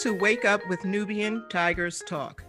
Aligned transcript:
To 0.00 0.14
Wake 0.14 0.46
Up 0.46 0.66
with 0.66 0.86
Nubian 0.86 1.44
Tigers 1.50 2.02
Talk. 2.06 2.42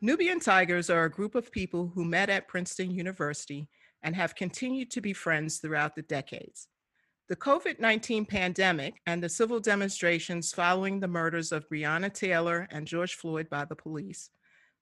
Nubian 0.00 0.40
Tigers 0.40 0.90
are 0.90 1.04
a 1.04 1.10
group 1.10 1.36
of 1.36 1.52
people 1.52 1.92
who 1.94 2.04
met 2.04 2.28
at 2.28 2.48
Princeton 2.48 2.90
University 2.90 3.68
and 4.02 4.16
have 4.16 4.34
continued 4.34 4.90
to 4.90 5.00
be 5.00 5.12
friends 5.12 5.58
throughout 5.58 5.94
the 5.94 6.02
decades. 6.02 6.66
The 7.28 7.36
COVID 7.36 7.78
19 7.78 8.26
pandemic 8.26 8.94
and 9.06 9.22
the 9.22 9.28
civil 9.28 9.60
demonstrations 9.60 10.52
following 10.52 10.98
the 10.98 11.06
murders 11.06 11.52
of 11.52 11.68
Breonna 11.68 12.12
Taylor 12.12 12.66
and 12.72 12.84
George 12.84 13.14
Floyd 13.14 13.48
by 13.48 13.64
the 13.64 13.76
police 13.76 14.30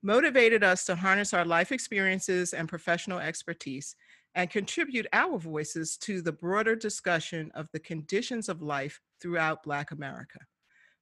motivated 0.02 0.64
us 0.64 0.86
to 0.86 0.96
harness 0.96 1.34
our 1.34 1.44
life 1.44 1.70
experiences 1.70 2.54
and 2.54 2.66
professional 2.66 3.18
expertise 3.18 3.94
and 4.34 4.48
contribute 4.48 5.06
our 5.12 5.38
voices 5.38 5.98
to 5.98 6.22
the 6.22 6.32
broader 6.32 6.76
discussion 6.76 7.52
of 7.54 7.68
the 7.74 7.80
conditions 7.80 8.48
of 8.48 8.62
life 8.62 9.02
throughout 9.20 9.62
Black 9.62 9.90
America. 9.90 10.38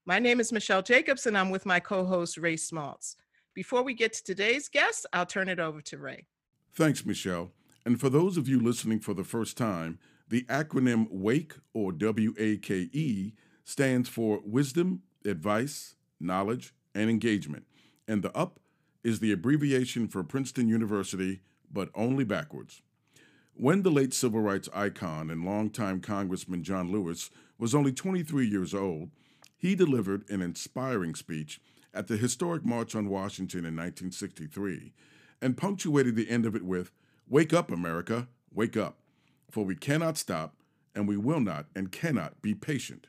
My 0.06 0.18
name 0.18 0.38
is 0.38 0.52
Michelle 0.52 0.82
Jacobs, 0.82 1.24
and 1.24 1.36
I'm 1.36 1.48
with 1.48 1.64
my 1.64 1.80
co 1.80 2.04
host, 2.04 2.36
Ray 2.36 2.56
Smaltz. 2.56 3.16
Before 3.54 3.82
we 3.82 3.95
get 3.95 4.12
to 4.12 4.22
today's 4.22 4.68
guest, 4.68 5.06
I'll 5.14 5.24
turn 5.24 5.48
it 5.48 5.58
over 5.58 5.80
to 5.80 5.96
Ray. 5.96 6.26
Thanks, 6.74 7.06
Michelle. 7.06 7.52
And 7.86 7.98
for 7.98 8.10
those 8.10 8.36
of 8.36 8.46
you 8.46 8.60
listening 8.60 9.00
for 9.00 9.14
the 9.14 9.24
first 9.24 9.56
time, 9.56 9.98
the 10.28 10.42
acronym 10.42 11.10
WAKE 11.10 11.54
or 11.72 11.90
W 11.90 12.34
A 12.38 12.59
K 12.59 12.90
E 12.92 13.32
stands 13.64 14.10
for 14.10 14.42
Wisdom, 14.45 15.00
Advice, 15.24 15.95
Knowledge, 16.20 16.74
and 16.95 17.09
Engagement. 17.09 17.64
And 18.07 18.23
the 18.23 18.36
UP 18.36 18.60
is 19.02 19.20
the 19.20 19.32
abbreviation 19.32 20.09
for 20.09 20.23
Princeton 20.23 20.68
University, 20.68 21.40
but 21.73 21.88
only 21.95 22.24
backwards. 22.24 22.82
When 23.54 23.82
the 23.82 23.90
late 23.90 24.12
civil 24.12 24.40
rights 24.40 24.68
icon 24.74 25.30
and 25.30 25.46
longtime 25.46 26.02
Congressman 26.02 26.62
John 26.62 26.92
Lewis 26.92 27.30
was 27.57 27.74
only 27.74 27.92
23 27.92 28.46
years 28.46 28.74
old, 28.74 29.10
he 29.65 29.74
delivered 29.74 30.29
an 30.29 30.43
inspiring 30.43 31.15
speech 31.15 31.59
at 31.95 32.07
the 32.07 32.18
historic 32.18 32.66
March 32.66 32.95
on 32.95 33.09
Washington 33.09 33.60
in 33.60 33.74
1963 33.74 34.93
and 35.40 35.57
punctuated 35.57 36.15
the 36.15 36.29
end 36.29 36.45
of 36.45 36.54
it 36.54 36.62
with 36.62 36.93
Wake 37.26 37.54
up, 37.54 37.70
America, 37.70 38.29
wake 38.52 38.76
up, 38.76 38.98
for 39.51 39.65
we 39.65 39.74
cannot 39.74 40.18
stop 40.18 40.54
and 40.95 41.09
we 41.09 41.16
will 41.16 41.40
not 41.40 41.65
and 41.74 41.90
cannot 41.90 42.42
be 42.42 42.54
patient. 42.54 43.07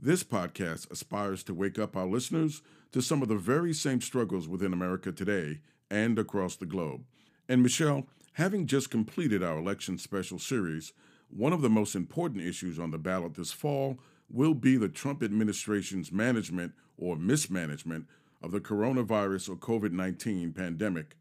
This 0.00 0.24
podcast 0.24 0.90
aspires 0.90 1.42
to 1.42 1.52
wake 1.52 1.78
up 1.78 1.94
our 1.94 2.06
listeners 2.06 2.62
to 2.92 3.02
some 3.02 3.20
of 3.20 3.28
the 3.28 3.36
very 3.36 3.74
same 3.74 4.00
struggles 4.00 4.48
within 4.48 4.72
America 4.72 5.12
today 5.12 5.60
and 5.90 6.18
across 6.18 6.56
the 6.56 6.64
globe. 6.64 7.04
And 7.50 7.62
Michelle, 7.62 8.06
having 8.32 8.66
just 8.66 8.90
completed 8.90 9.42
our 9.42 9.58
election 9.58 9.98
special 9.98 10.38
series, 10.38 10.94
one 11.28 11.52
of 11.52 11.60
the 11.60 11.68
most 11.68 11.94
important 11.94 12.40
issues 12.40 12.78
on 12.78 12.92
the 12.92 12.98
ballot 12.98 13.34
this 13.34 13.52
fall 13.52 13.98
will 14.30 14.54
be 14.54 14.76
the 14.76 14.88
Trump 14.88 15.22
administration's 15.22 16.10
management 16.10 16.72
or 16.96 17.16
mismanagement 17.16 18.06
of 18.42 18.50
the 18.50 18.60
coronavirus 18.60 19.50
or 19.50 19.56
COVID 19.56 19.92
19 19.92 20.52
pandemic. 20.52 21.16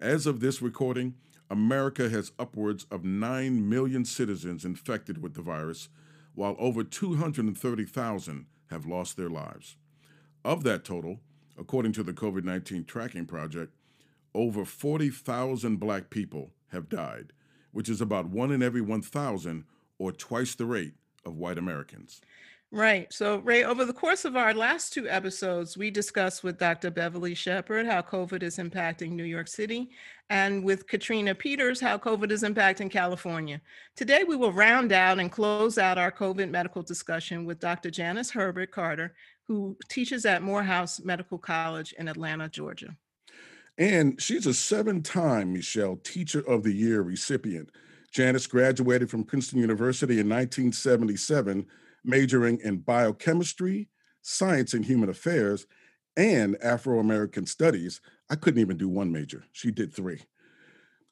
As 0.00 0.26
of 0.26 0.40
this 0.40 0.60
recording, 0.60 1.14
America 1.50 2.08
has 2.08 2.32
upwards 2.38 2.86
of 2.90 3.04
9 3.04 3.68
million 3.68 4.04
citizens 4.04 4.64
infected 4.64 5.22
with 5.22 5.34
the 5.34 5.42
virus, 5.42 5.88
while 6.34 6.56
over 6.58 6.82
230,000 6.82 8.46
have 8.70 8.86
lost 8.86 9.16
their 9.16 9.28
lives. 9.30 9.76
Of 10.44 10.64
that 10.64 10.84
total, 10.84 11.20
according 11.58 11.92
to 11.92 12.02
the 12.02 12.12
COVID 12.12 12.44
19 12.44 12.84
Tracking 12.84 13.26
Project, 13.26 13.74
over 14.34 14.64
40,000 14.64 15.76
black 15.76 16.10
people 16.10 16.50
have 16.68 16.88
died, 16.88 17.32
which 17.72 17.88
is 17.88 18.00
about 18.00 18.28
one 18.28 18.50
in 18.50 18.62
every 18.62 18.80
1,000 18.80 19.64
or 19.98 20.10
twice 20.10 20.54
the 20.54 20.66
rate 20.66 20.94
of 21.26 21.36
white 21.36 21.58
Americans. 21.58 22.20
Right. 22.74 23.12
So, 23.12 23.36
Ray, 23.38 23.62
over 23.62 23.84
the 23.84 23.92
course 23.92 24.24
of 24.24 24.34
our 24.34 24.52
last 24.52 24.92
two 24.92 25.08
episodes, 25.08 25.76
we 25.76 25.92
discussed 25.92 26.42
with 26.42 26.58
Dr. 26.58 26.90
Beverly 26.90 27.32
Shepard 27.32 27.86
how 27.86 28.02
COVID 28.02 28.42
is 28.42 28.56
impacting 28.56 29.12
New 29.12 29.22
York 29.22 29.46
City, 29.46 29.90
and 30.28 30.64
with 30.64 30.88
Katrina 30.88 31.36
Peters, 31.36 31.80
how 31.80 31.98
COVID 31.98 32.32
is 32.32 32.42
impacting 32.42 32.90
California. 32.90 33.60
Today, 33.94 34.24
we 34.24 34.34
will 34.34 34.50
round 34.50 34.90
out 34.90 35.20
and 35.20 35.30
close 35.30 35.78
out 35.78 35.98
our 35.98 36.10
COVID 36.10 36.50
medical 36.50 36.82
discussion 36.82 37.44
with 37.44 37.60
Dr. 37.60 37.90
Janice 37.90 38.32
Herbert 38.32 38.72
Carter, 38.72 39.14
who 39.46 39.76
teaches 39.88 40.26
at 40.26 40.42
Morehouse 40.42 41.00
Medical 41.00 41.38
College 41.38 41.94
in 41.96 42.08
Atlanta, 42.08 42.48
Georgia. 42.48 42.96
And 43.78 44.20
she's 44.20 44.46
a 44.46 44.54
seven 44.54 45.00
time, 45.00 45.52
Michelle, 45.52 46.00
Teacher 46.02 46.40
of 46.40 46.64
the 46.64 46.72
Year 46.72 47.02
recipient. 47.02 47.70
Janice 48.14 48.46
graduated 48.46 49.10
from 49.10 49.24
Princeton 49.24 49.58
University 49.58 50.20
in 50.20 50.28
1977 50.28 51.66
majoring 52.04 52.60
in 52.62 52.76
biochemistry, 52.76 53.88
science 54.22 54.72
and 54.72 54.84
human 54.84 55.08
affairs, 55.08 55.66
and 56.16 56.56
Afro 56.62 57.00
American 57.00 57.44
studies. 57.44 58.00
I 58.30 58.36
couldn't 58.36 58.60
even 58.60 58.76
do 58.76 58.88
one 58.88 59.10
major. 59.10 59.44
She 59.50 59.72
did 59.72 59.92
three. 59.92 60.20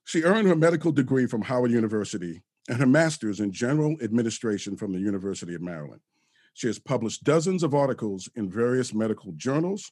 She 0.05 0.23
earned 0.23 0.47
her 0.47 0.55
medical 0.55 0.93
degree 0.93 1.27
from 1.27 1.43
Howard 1.43 1.73
University 1.73 2.43
and 2.69 2.79
her 2.79 2.87
master's 2.87 3.41
in 3.41 3.51
general 3.51 3.97
administration 4.01 4.77
from 4.77 4.93
the 4.93 5.01
University 5.01 5.57
of 5.57 5.61
Maryland. 5.61 6.03
She 6.55 6.69
has 6.69 6.79
published 6.79 7.25
dozens 7.25 7.65
of 7.65 7.75
articles 7.75 8.29
in 8.37 8.49
various 8.49 8.95
medical 8.95 9.33
journals 9.33 9.91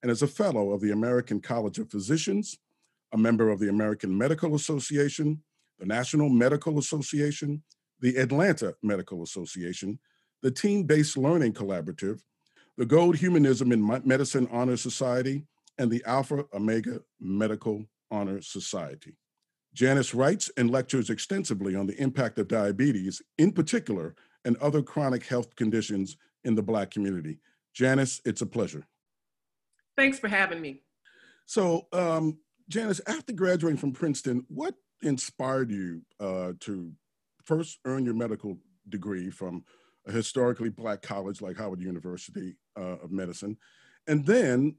and 0.00 0.12
is 0.12 0.22
a 0.22 0.28
fellow 0.28 0.70
of 0.70 0.80
the 0.80 0.92
American 0.92 1.40
College 1.40 1.80
of 1.80 1.90
Physicians, 1.90 2.58
a 3.12 3.18
member 3.18 3.50
of 3.50 3.58
the 3.58 3.68
American 3.68 4.16
Medical 4.16 4.54
Association, 4.54 5.42
the 5.82 5.88
National 5.88 6.28
Medical 6.28 6.78
Association, 6.78 7.60
the 7.98 8.16
Atlanta 8.16 8.72
Medical 8.84 9.24
Association, 9.24 9.98
the 10.40 10.50
Team 10.50 10.84
Based 10.84 11.16
Learning 11.16 11.52
Collaborative, 11.52 12.20
the 12.76 12.86
Gold 12.86 13.16
Humanism 13.16 13.72
in 13.72 13.84
Medicine 14.04 14.48
Honor 14.52 14.76
Society, 14.76 15.44
and 15.78 15.90
the 15.90 16.00
Alpha 16.06 16.44
Omega 16.54 17.00
Medical 17.18 17.84
Honor 18.12 18.40
Society. 18.40 19.16
Janice 19.74 20.14
writes 20.14 20.52
and 20.56 20.70
lectures 20.70 21.10
extensively 21.10 21.74
on 21.74 21.88
the 21.88 22.00
impact 22.00 22.38
of 22.38 22.46
diabetes, 22.46 23.20
in 23.38 23.50
particular, 23.50 24.14
and 24.44 24.56
other 24.58 24.82
chronic 24.82 25.26
health 25.26 25.56
conditions 25.56 26.16
in 26.44 26.54
the 26.54 26.62
Black 26.62 26.92
community. 26.92 27.40
Janice, 27.74 28.20
it's 28.24 28.42
a 28.42 28.46
pleasure. 28.46 28.86
Thanks 29.96 30.20
for 30.20 30.28
having 30.28 30.60
me. 30.60 30.84
So, 31.46 31.88
um, 31.92 32.38
Janice, 32.68 33.00
after 33.08 33.32
graduating 33.32 33.78
from 33.78 33.92
Princeton, 33.92 34.46
what 34.46 34.76
inspired 35.02 35.70
you 35.70 36.02
uh, 36.20 36.52
to 36.60 36.92
first 37.44 37.78
earn 37.84 38.04
your 38.04 38.14
medical 38.14 38.58
degree 38.88 39.30
from 39.30 39.64
a 40.06 40.12
historically 40.12 40.68
black 40.68 41.02
college 41.02 41.40
like 41.40 41.56
Howard 41.56 41.80
University 41.80 42.56
uh, 42.76 42.98
of 43.02 43.10
Medicine, 43.10 43.56
and 44.06 44.26
then 44.26 44.76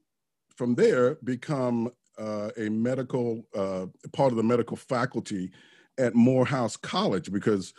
from 0.55 0.75
there 0.75 1.15
become 1.23 1.91
uh, 2.17 2.49
a 2.57 2.69
medical 2.69 3.45
uh, 3.55 3.85
part 4.11 4.31
of 4.31 4.37
the 4.37 4.43
medical 4.43 4.77
faculty 4.77 5.51
at 5.97 6.15
Morehouse 6.15 6.75
College 6.77 7.31
because 7.31 7.73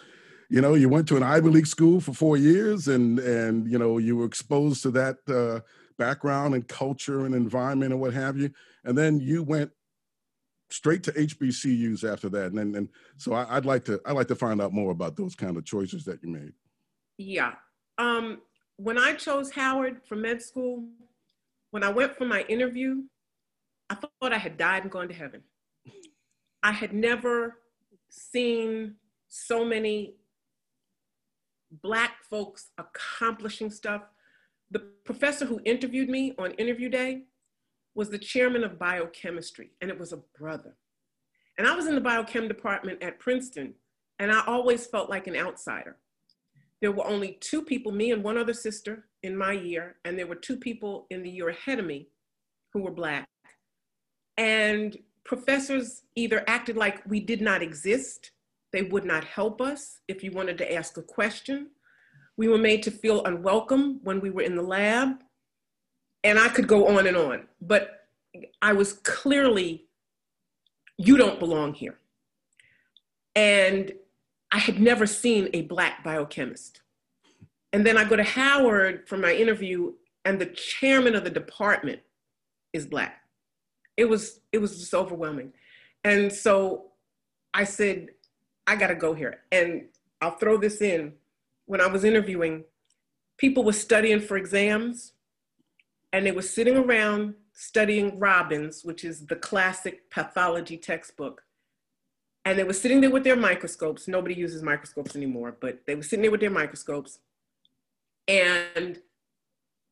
you 0.48 0.60
know 0.60 0.74
you 0.74 0.88
went 0.88 1.08
to 1.08 1.16
an 1.16 1.22
Ivy 1.22 1.50
League 1.50 1.66
school 1.66 2.00
for 2.00 2.12
four 2.12 2.36
years 2.36 2.88
and 2.88 3.18
and 3.18 3.70
you 3.70 3.78
know 3.78 3.98
you 3.98 4.16
were 4.16 4.26
exposed 4.26 4.82
to 4.82 4.90
that 4.92 5.16
uh, 5.28 5.60
background 5.98 6.54
and 6.54 6.66
culture 6.66 7.24
and 7.24 7.34
environment 7.34 7.92
and 7.92 8.00
what 8.00 8.14
have 8.14 8.36
you, 8.36 8.50
and 8.84 8.96
then 8.96 9.20
you 9.20 9.42
went 9.42 9.70
straight 10.70 11.02
to 11.04 11.12
HBCUs 11.12 12.10
after 12.10 12.28
that, 12.30 12.46
and 12.46 12.58
and, 12.58 12.76
and 12.76 12.88
so 13.16 13.32
I, 13.32 13.54
would 13.54 13.66
like 13.66 13.84
to 13.86 14.00
I'd 14.06 14.12
like 14.12 14.28
to 14.28 14.36
find 14.36 14.60
out 14.60 14.72
more 14.72 14.90
about 14.90 15.16
those 15.16 15.34
kind 15.34 15.56
of 15.56 15.64
choices 15.64 16.04
that 16.04 16.22
you 16.22 16.30
made. 16.30 16.52
Yeah. 17.18 17.52
Um, 17.98 18.40
when 18.76 18.98
I 18.98 19.14
chose 19.14 19.50
Howard 19.50 20.00
for 20.06 20.16
med 20.16 20.42
school, 20.42 20.84
when 21.70 21.84
I 21.84 21.90
went 21.90 22.16
for 22.16 22.24
my 22.24 22.42
interview, 22.48 23.02
I 23.88 23.94
thought 23.94 24.32
I 24.32 24.38
had 24.38 24.56
died 24.56 24.82
and 24.82 24.90
gone 24.90 25.08
to 25.08 25.14
heaven. 25.14 25.42
I 26.62 26.72
had 26.72 26.92
never 26.92 27.58
seen 28.08 28.94
so 29.28 29.64
many 29.64 30.14
Black 31.82 32.22
folks 32.30 32.70
accomplishing 32.78 33.70
stuff. 33.70 34.02
The 34.70 34.80
professor 35.04 35.44
who 35.44 35.60
interviewed 35.64 36.08
me 36.08 36.34
on 36.38 36.52
interview 36.52 36.88
day 36.88 37.24
was 37.94 38.10
the 38.10 38.18
chairman 38.18 38.64
of 38.64 38.78
biochemistry, 38.78 39.70
and 39.80 39.90
it 39.90 39.98
was 39.98 40.12
a 40.12 40.22
brother. 40.38 40.76
And 41.58 41.66
I 41.66 41.74
was 41.74 41.86
in 41.86 41.94
the 41.94 42.00
biochem 42.00 42.48
department 42.48 43.02
at 43.02 43.20
Princeton, 43.20 43.74
and 44.18 44.32
I 44.32 44.44
always 44.46 44.86
felt 44.86 45.10
like 45.10 45.26
an 45.26 45.36
outsider 45.36 45.96
there 46.84 46.92
were 46.92 47.06
only 47.06 47.38
two 47.40 47.62
people, 47.62 47.92
me 47.92 48.12
and 48.12 48.22
one 48.22 48.36
other 48.36 48.52
sister 48.52 49.06
in 49.22 49.34
my 49.34 49.52
year, 49.52 49.96
and 50.04 50.18
there 50.18 50.26
were 50.26 50.34
two 50.34 50.58
people 50.58 51.06
in 51.08 51.22
the 51.22 51.30
year 51.30 51.48
ahead 51.48 51.78
of 51.78 51.86
me 51.86 52.08
who 52.74 52.82
were 52.82 52.90
Black. 52.90 53.26
And 54.36 54.94
professors 55.24 56.02
either 56.14 56.44
acted 56.46 56.76
like 56.76 57.00
we 57.06 57.20
did 57.20 57.40
not 57.40 57.62
exist, 57.62 58.32
they 58.70 58.82
would 58.82 59.06
not 59.06 59.24
help 59.24 59.62
us 59.62 60.00
if 60.08 60.22
you 60.22 60.30
wanted 60.32 60.58
to 60.58 60.74
ask 60.74 60.98
a 60.98 61.02
question. 61.02 61.70
We 62.36 62.48
were 62.48 62.58
made 62.58 62.82
to 62.82 62.90
feel 62.90 63.24
unwelcome 63.24 64.00
when 64.02 64.20
we 64.20 64.28
were 64.28 64.42
in 64.42 64.54
the 64.54 64.60
lab. 64.62 65.23
And 66.24 66.38
I 66.38 66.48
could 66.48 66.66
go 66.66 66.88
on 66.96 67.06
and 67.06 67.16
on, 67.16 67.46
but 67.60 68.08
I 68.60 68.72
was 68.72 68.94
clearly, 68.94 69.84
you 70.96 71.16
don't 71.16 71.38
belong 71.38 71.74
here. 71.74 71.98
And 73.36 73.92
I 74.50 74.58
had 74.58 74.80
never 74.80 75.06
seen 75.06 75.50
a 75.52 75.62
Black 75.62 76.02
biochemist. 76.02 76.80
And 77.74 77.84
then 77.86 77.98
I 77.98 78.04
go 78.04 78.16
to 78.16 78.22
Howard 78.22 79.06
for 79.06 79.18
my 79.18 79.34
interview, 79.34 79.92
and 80.24 80.40
the 80.40 80.46
chairman 80.46 81.14
of 81.14 81.24
the 81.24 81.30
department 81.30 82.00
is 82.72 82.86
black. 82.86 83.22
It 83.96 84.08
was 84.08 84.40
it 84.52 84.58
was 84.58 84.78
just 84.78 84.94
overwhelming. 84.94 85.52
And 86.04 86.32
so 86.32 86.92
I 87.52 87.64
said, 87.64 88.10
I 88.66 88.76
gotta 88.76 88.94
go 88.94 89.14
here. 89.14 89.40
And 89.50 89.86
I'll 90.20 90.36
throw 90.36 90.56
this 90.56 90.80
in. 90.80 91.14
When 91.66 91.80
I 91.80 91.86
was 91.86 92.04
interviewing, 92.04 92.64
people 93.38 93.64
were 93.64 93.72
studying 93.72 94.20
for 94.20 94.36
exams 94.36 95.12
and 96.14 96.24
they 96.24 96.30
were 96.30 96.42
sitting 96.42 96.76
around 96.76 97.34
studying 97.54 98.20
Robbins, 98.20 98.84
which 98.84 99.02
is 99.02 99.26
the 99.26 99.34
classic 99.34 100.08
pathology 100.10 100.76
textbook. 100.76 101.42
And 102.44 102.56
they 102.56 102.62
were 102.62 102.72
sitting 102.72 103.00
there 103.00 103.10
with 103.10 103.24
their 103.24 103.34
microscopes. 103.34 104.06
Nobody 104.06 104.36
uses 104.36 104.62
microscopes 104.62 105.16
anymore, 105.16 105.56
but 105.60 105.80
they 105.88 105.96
were 105.96 106.04
sitting 106.04 106.22
there 106.22 106.30
with 106.30 106.40
their 106.40 106.50
microscopes. 106.50 107.18
And 108.28 109.00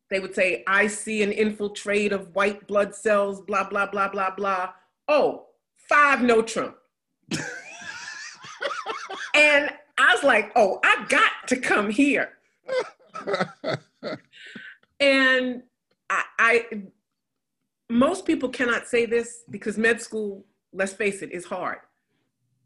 they 0.09 0.21
would 0.21 0.33
say, 0.33 0.63
I 0.65 0.87
see 0.87 1.23
an 1.23 1.33
infiltrate 1.33 2.13
of 2.13 2.33
white 2.33 2.67
blood 2.67 2.95
cells, 2.95 3.41
blah, 3.41 3.67
blah, 3.67 3.87
blah, 3.87 4.07
blah, 4.07 4.33
blah. 4.33 4.69
Oh, 5.09 5.47
five 5.75 6.21
no 6.21 6.41
Trump. 6.41 6.77
and 9.35 9.71
I 9.97 10.13
was 10.13 10.23
like, 10.23 10.53
oh, 10.55 10.79
I 10.85 11.05
got 11.09 11.31
to 11.47 11.57
come 11.57 11.89
here. 11.89 12.37
and 15.01 15.63
I, 16.13 16.23
I, 16.71 16.81
most 17.89 18.25
people 18.25 18.49
cannot 18.49 18.87
say 18.87 19.05
this 19.05 19.43
because 19.49 19.77
med 19.77 20.01
school, 20.01 20.45
let's 20.71 20.93
face 20.93 21.21
it, 21.21 21.31
is 21.31 21.45
hard. 21.45 21.79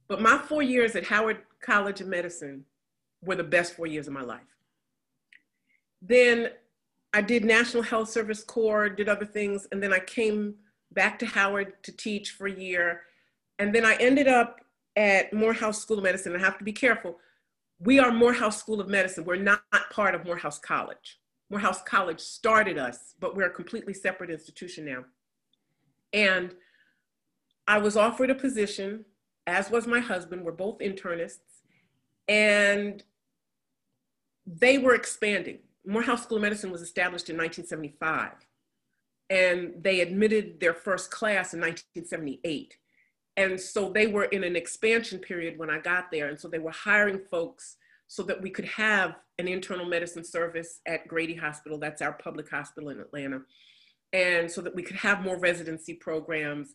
But 0.07 0.21
my 0.21 0.37
four 0.37 0.61
years 0.61 0.95
at 0.95 1.05
Howard 1.05 1.39
College 1.61 2.01
of 2.01 2.07
Medicine 2.07 2.65
were 3.21 3.35
the 3.35 3.43
best 3.43 3.75
four 3.75 3.87
years 3.87 4.07
of 4.07 4.13
my 4.13 4.21
life. 4.21 4.41
Then 6.01 6.49
I 7.13 7.21
did 7.21 7.45
National 7.45 7.83
Health 7.83 8.09
Service 8.09 8.43
Corps, 8.43 8.89
did 8.89 9.09
other 9.09 9.25
things, 9.25 9.67
and 9.71 9.81
then 9.81 9.93
I 9.93 9.99
came 9.99 10.55
back 10.91 11.19
to 11.19 11.25
Howard 11.25 11.81
to 11.83 11.91
teach 11.91 12.31
for 12.31 12.47
a 12.47 12.53
year. 12.53 13.01
And 13.59 13.73
then 13.73 13.85
I 13.85 13.95
ended 13.95 14.27
up 14.27 14.61
at 14.95 15.33
Morehouse 15.33 15.81
School 15.81 15.97
of 15.97 16.03
Medicine. 16.03 16.35
I 16.35 16.39
have 16.39 16.57
to 16.57 16.63
be 16.63 16.73
careful. 16.73 17.17
We 17.79 17.99
are 17.99 18.11
Morehouse 18.11 18.59
School 18.59 18.79
of 18.79 18.87
Medicine. 18.87 19.25
We're 19.25 19.35
not 19.35 19.61
part 19.91 20.15
of 20.15 20.25
Morehouse 20.25 20.59
College. 20.59 21.19
Morehouse 21.49 21.81
College 21.83 22.19
started 22.19 22.77
us, 22.77 23.15
but 23.19 23.35
we're 23.35 23.47
a 23.47 23.51
completely 23.51 23.93
separate 23.93 24.29
institution 24.29 24.85
now. 24.85 25.05
And 26.13 26.53
I 27.67 27.77
was 27.77 27.95
offered 27.97 28.29
a 28.29 28.35
position, 28.35 29.05
as 29.45 29.69
was 29.69 29.87
my 29.87 29.99
husband. 29.99 30.43
We're 30.43 30.51
both 30.51 30.79
internists. 30.79 31.39
And 32.27 33.03
they 34.45 34.77
were 34.77 34.95
expanding. 34.95 35.59
Morehouse 35.85 36.23
School 36.23 36.37
of 36.37 36.41
Medicine 36.41 36.71
was 36.71 36.81
established 36.81 37.29
in 37.29 37.37
1975, 37.37 38.31
and 39.29 39.73
they 39.81 40.01
admitted 40.01 40.59
their 40.59 40.73
first 40.73 41.11
class 41.11 41.53
in 41.53 41.61
1978. 41.61 42.77
And 43.37 43.59
so 43.59 43.89
they 43.89 44.07
were 44.07 44.25
in 44.25 44.43
an 44.43 44.55
expansion 44.55 45.19
period 45.19 45.57
when 45.57 45.69
I 45.69 45.79
got 45.79 46.11
there. 46.11 46.27
And 46.27 46.39
so 46.39 46.47
they 46.47 46.59
were 46.59 46.71
hiring 46.71 47.19
folks 47.19 47.77
so 48.07 48.23
that 48.23 48.41
we 48.41 48.49
could 48.49 48.65
have 48.65 49.15
an 49.37 49.47
internal 49.47 49.85
medicine 49.85 50.23
service 50.23 50.79
at 50.87 51.07
Grady 51.07 51.35
Hospital, 51.35 51.77
that's 51.77 52.01
our 52.01 52.13
public 52.13 52.49
hospital 52.49 52.89
in 52.89 52.99
Atlanta, 52.99 53.41
and 54.13 54.49
so 54.49 54.61
that 54.61 54.73
we 54.73 54.81
could 54.81 54.95
have 54.95 55.21
more 55.21 55.37
residency 55.37 55.93
programs. 55.93 56.73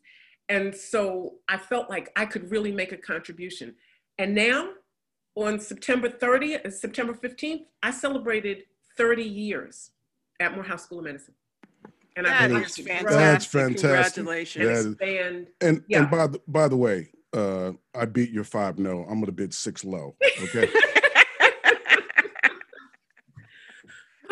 And 0.48 0.74
so 0.74 1.34
I 1.48 1.56
felt 1.56 1.88
like 1.88 2.10
I 2.16 2.26
could 2.26 2.50
really 2.50 2.72
make 2.72 2.92
a 2.92 2.96
contribution. 2.96 3.74
And 4.18 4.34
now, 4.34 4.68
on 5.34 5.58
September 5.58 6.08
30th, 6.08 6.72
September 6.74 7.14
15th, 7.14 7.62
I 7.82 7.90
celebrated 7.90 8.64
30 8.96 9.22
years 9.22 9.90
at 10.40 10.54
Morehouse 10.54 10.84
School 10.84 10.98
of 10.98 11.04
Medicine. 11.04 11.34
And 12.14 12.26
that 12.26 12.50
I 12.52 12.60
is 12.60 12.76
fantastic. 12.76 13.08
That's 13.08 13.46
fantastic. 13.46 14.14
Congratulations. 14.14 14.96
That 14.98 15.06
is, 15.16 15.24
and 15.24 15.46
and, 15.62 15.82
yeah. 15.88 16.00
and 16.00 16.10
by 16.10 16.26
the 16.26 16.40
by 16.46 16.68
the 16.68 16.76
way, 16.76 17.08
uh, 17.32 17.72
I 17.94 18.04
beat 18.04 18.30
your 18.30 18.44
five 18.44 18.78
no. 18.78 19.06
I'm 19.08 19.18
gonna 19.20 19.32
bid 19.32 19.54
six 19.54 19.82
low. 19.82 20.14
Okay. 20.42 20.68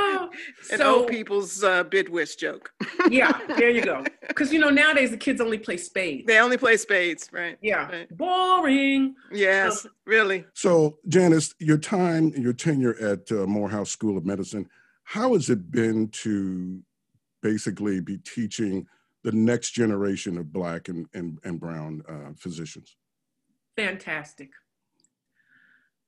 An 0.72 0.78
so, 0.78 1.00
old 1.00 1.08
people's 1.08 1.62
uh, 1.64 1.84
bid 1.84 2.08
whist 2.08 2.38
joke. 2.38 2.72
yeah, 3.10 3.38
there 3.56 3.70
you 3.70 3.82
go. 3.82 4.04
Because 4.26 4.52
you 4.52 4.58
know 4.58 4.70
nowadays 4.70 5.10
the 5.10 5.16
kids 5.16 5.40
only 5.40 5.58
play 5.58 5.76
spades. 5.76 6.26
They 6.26 6.38
only 6.38 6.56
play 6.56 6.76
spades, 6.76 7.28
right? 7.32 7.58
Yeah, 7.60 7.88
right. 7.88 8.16
boring. 8.16 9.14
Yes, 9.32 9.84
um, 9.84 9.92
really. 10.06 10.44
So, 10.54 10.98
Janice, 11.08 11.54
your 11.58 11.78
time, 11.78 12.32
your 12.36 12.52
tenure 12.52 12.96
at 13.00 13.30
uh, 13.32 13.46
Morehouse 13.46 13.90
School 13.90 14.16
of 14.16 14.24
Medicine, 14.24 14.68
how 15.04 15.34
has 15.34 15.50
it 15.50 15.70
been 15.70 16.08
to 16.08 16.82
basically 17.42 18.00
be 18.00 18.18
teaching 18.18 18.86
the 19.22 19.32
next 19.32 19.72
generation 19.72 20.38
of 20.38 20.52
Black 20.52 20.88
and 20.88 21.06
and, 21.14 21.38
and 21.44 21.58
Brown 21.58 22.02
uh, 22.08 22.32
physicians? 22.36 22.96
Fantastic. 23.76 24.50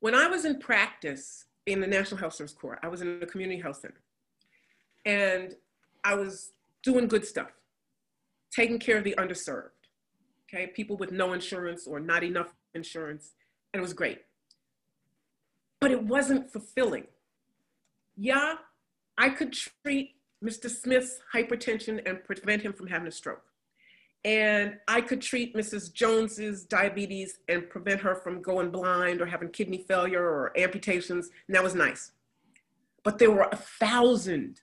When 0.00 0.14
I 0.14 0.26
was 0.26 0.44
in 0.44 0.58
practice 0.58 1.46
in 1.66 1.80
the 1.80 1.86
National 1.86 2.18
Health 2.18 2.34
Service 2.34 2.52
Corps, 2.52 2.78
I 2.82 2.88
was 2.88 3.00
in 3.02 3.20
a 3.22 3.26
community 3.26 3.60
health 3.60 3.76
center 3.76 4.00
and 5.04 5.54
I 6.04 6.14
was 6.14 6.52
doing 6.82 7.08
good 7.08 7.24
stuff, 7.24 7.50
taking 8.50 8.78
care 8.78 8.98
of 8.98 9.04
the 9.04 9.14
underserved, 9.18 9.70
okay, 10.48 10.66
people 10.66 10.96
with 10.96 11.12
no 11.12 11.32
insurance 11.32 11.86
or 11.86 12.00
not 12.00 12.24
enough 12.24 12.52
insurance, 12.74 13.32
and 13.72 13.80
it 13.80 13.82
was 13.82 13.92
great. 13.92 14.18
But 15.80 15.90
it 15.90 16.02
wasn't 16.02 16.50
fulfilling. 16.52 17.06
Yeah, 18.16 18.54
I 19.16 19.30
could 19.30 19.52
treat 19.52 20.16
Mr. 20.44 20.68
Smith's 20.68 21.20
hypertension 21.34 22.02
and 22.08 22.22
prevent 22.24 22.62
him 22.62 22.72
from 22.72 22.88
having 22.88 23.08
a 23.08 23.12
stroke. 23.12 23.44
And 24.24 24.78
I 24.86 25.00
could 25.00 25.20
treat 25.20 25.54
Mrs. 25.56 25.92
Jones's 25.92 26.64
diabetes 26.64 27.40
and 27.48 27.68
prevent 27.68 28.00
her 28.02 28.14
from 28.14 28.40
going 28.40 28.70
blind 28.70 29.20
or 29.20 29.26
having 29.26 29.48
kidney 29.50 29.78
failure 29.78 30.22
or 30.22 30.56
amputations, 30.56 31.30
and 31.48 31.56
that 31.56 31.64
was 31.64 31.74
nice. 31.74 32.12
But 33.02 33.18
there 33.18 33.32
were 33.32 33.48
a 33.50 33.56
thousand 33.56 34.60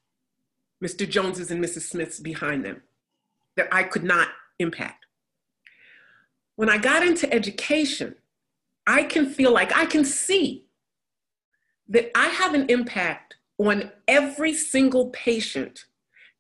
Mr. 0.84 1.08
Jones's 1.08 1.52
and 1.52 1.64
Mrs. 1.64 1.82
Smith's 1.82 2.20
behind 2.20 2.64
them 2.64 2.82
that 3.58 3.68
I 3.72 3.84
could 3.84 4.04
not 4.04 4.30
impact. 4.60 5.06
When 6.56 6.70
I 6.70 6.78
got 6.78 7.06
into 7.06 7.32
education, 7.34 8.16
I 8.88 9.04
can 9.04 9.30
feel 9.30 9.52
like 9.52 9.76
I 9.78 9.86
can 9.86 10.06
see 10.06 10.66
that 11.90 12.12
I 12.16 12.28
have 12.28 12.54
an 12.54 12.70
impact 12.70 13.36
on 13.58 13.92
every 14.08 14.54
single 14.54 15.10
patient 15.10 15.86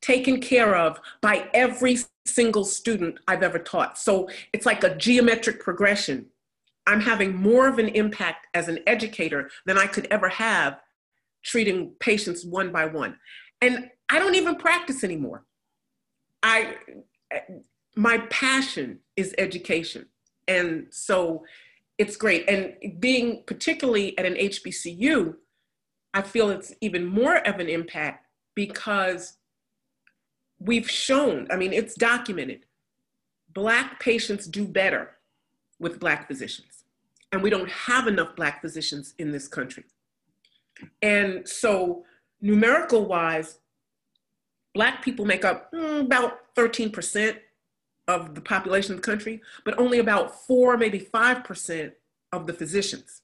taken 0.02 0.40
care 0.40 0.76
of 0.76 1.00
by 1.22 1.50
every 1.54 1.98
single 2.26 2.66
student 2.66 3.20
I've 3.28 3.44
ever 3.44 3.60
taught. 3.60 3.98
So 3.98 4.30
it's 4.54 4.66
like 4.66 4.84
a 4.84 4.96
geometric 4.96 5.60
progression. 5.60 6.28
I'm 6.88 7.02
having 7.02 7.36
more 7.36 7.68
of 7.68 7.80
an 7.80 7.90
impact 7.90 8.48
as 8.54 8.68
an 8.68 8.80
educator 8.88 9.50
than 9.66 9.78
I 9.78 9.88
could 9.88 10.08
ever 10.10 10.30
have 10.30 10.80
treating 11.44 11.92
patients 12.00 12.46
one 12.46 12.72
by 12.72 12.86
one. 12.86 13.18
And 13.62 13.90
I 14.10 14.20
don't 14.20 14.36
even 14.36 14.56
practice 14.56 15.04
anymore. 15.04 15.46
I 16.42 16.76
my 17.96 18.20
passion 18.30 19.00
is 19.18 19.36
education. 19.38 20.06
And 20.48 20.88
so 20.90 21.44
it's 21.98 22.16
great. 22.16 22.50
And 22.50 23.00
being 23.00 23.44
particularly 23.46 24.18
at 24.18 24.26
an 24.26 24.36
HBCU, 24.36 25.36
I 26.14 26.22
feel 26.22 26.50
it's 26.50 26.74
even 26.82 27.06
more 27.06 27.38
of 27.48 27.60
an 27.60 27.68
impact 27.68 28.26
because 28.56 29.34
we've 30.60 30.90
shown, 30.90 31.48
I 31.50 31.56
mean, 31.56 31.74
it's 31.74 31.96
documented, 31.96 32.66
Black 33.54 34.00
patients 34.00 34.46
do 34.46 34.66
better 34.66 35.12
with 35.80 36.00
Black 36.00 36.28
physicians. 36.28 36.84
And 37.32 37.42
we 37.42 37.50
don't 37.50 37.70
have 37.70 38.08
enough 38.08 38.36
Black 38.36 38.62
physicians 38.62 39.14
in 39.18 39.32
this 39.32 39.48
country. 39.48 39.86
And 41.02 41.48
so, 41.48 42.06
numerical 42.42 43.06
wise, 43.06 43.60
Black 44.74 45.04
people 45.04 45.26
make 45.26 45.44
up 45.46 45.72
mm, 45.72 46.02
about 46.02 46.54
13% 46.56 47.38
of 48.08 48.34
the 48.34 48.42
population 48.42 48.94
of 48.94 49.02
the 49.02 49.06
country, 49.06 49.42
but 49.66 49.78
only 49.78 50.00
about 50.00 50.46
four, 50.46 50.78
maybe 50.78 51.00
5% 51.00 51.92
of 52.32 52.48
the 52.48 52.54
physicians. 52.54 53.22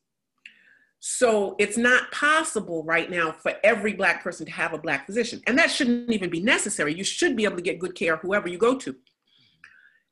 So 1.00 1.56
it's 1.60 1.78
not 1.78 2.12
possible 2.12 2.84
right 2.84 3.10
now 3.12 3.32
for 3.32 3.54
every 3.64 3.94
Black 3.94 4.24
person 4.24 4.46
to 4.48 4.52
have 4.52 4.74
a 4.74 4.78
Black 4.78 5.06
physician. 5.06 5.42
And 5.46 5.58
that 5.60 5.70
shouldn't 5.70 6.12
even 6.12 6.30
be 6.30 6.42
necessary. 6.42 6.96
You 6.96 7.04
should 7.04 7.36
be 7.36 7.46
able 7.46 7.58
to 7.58 7.62
get 7.62 7.80
good 7.80 7.96
care 7.96 8.18
whoever 8.18 8.48
you 8.48 8.58
go 8.58 8.76
to. 8.80 8.96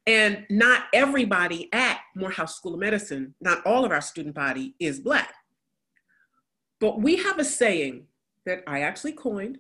And 0.06 0.46
not 0.50 0.84
everybody 0.94 1.70
at 1.74 2.00
Morehouse 2.16 2.56
School 2.56 2.74
of 2.74 2.80
Medicine, 2.80 3.34
not 3.42 3.66
all 3.66 3.86
of 3.86 3.92
our 3.92 4.02
student 4.02 4.36
body 4.36 4.76
is 4.80 5.00
Black. 5.00 5.34
But 6.80 7.00
we 7.00 7.16
have 7.18 7.40
a 7.40 7.46
saying 7.46 8.08
that 8.46 8.64
I 8.68 8.82
actually 8.82 9.14
coined 9.14 9.60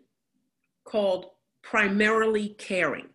called 0.83 1.27
primarily 1.61 2.49
caring. 2.49 3.07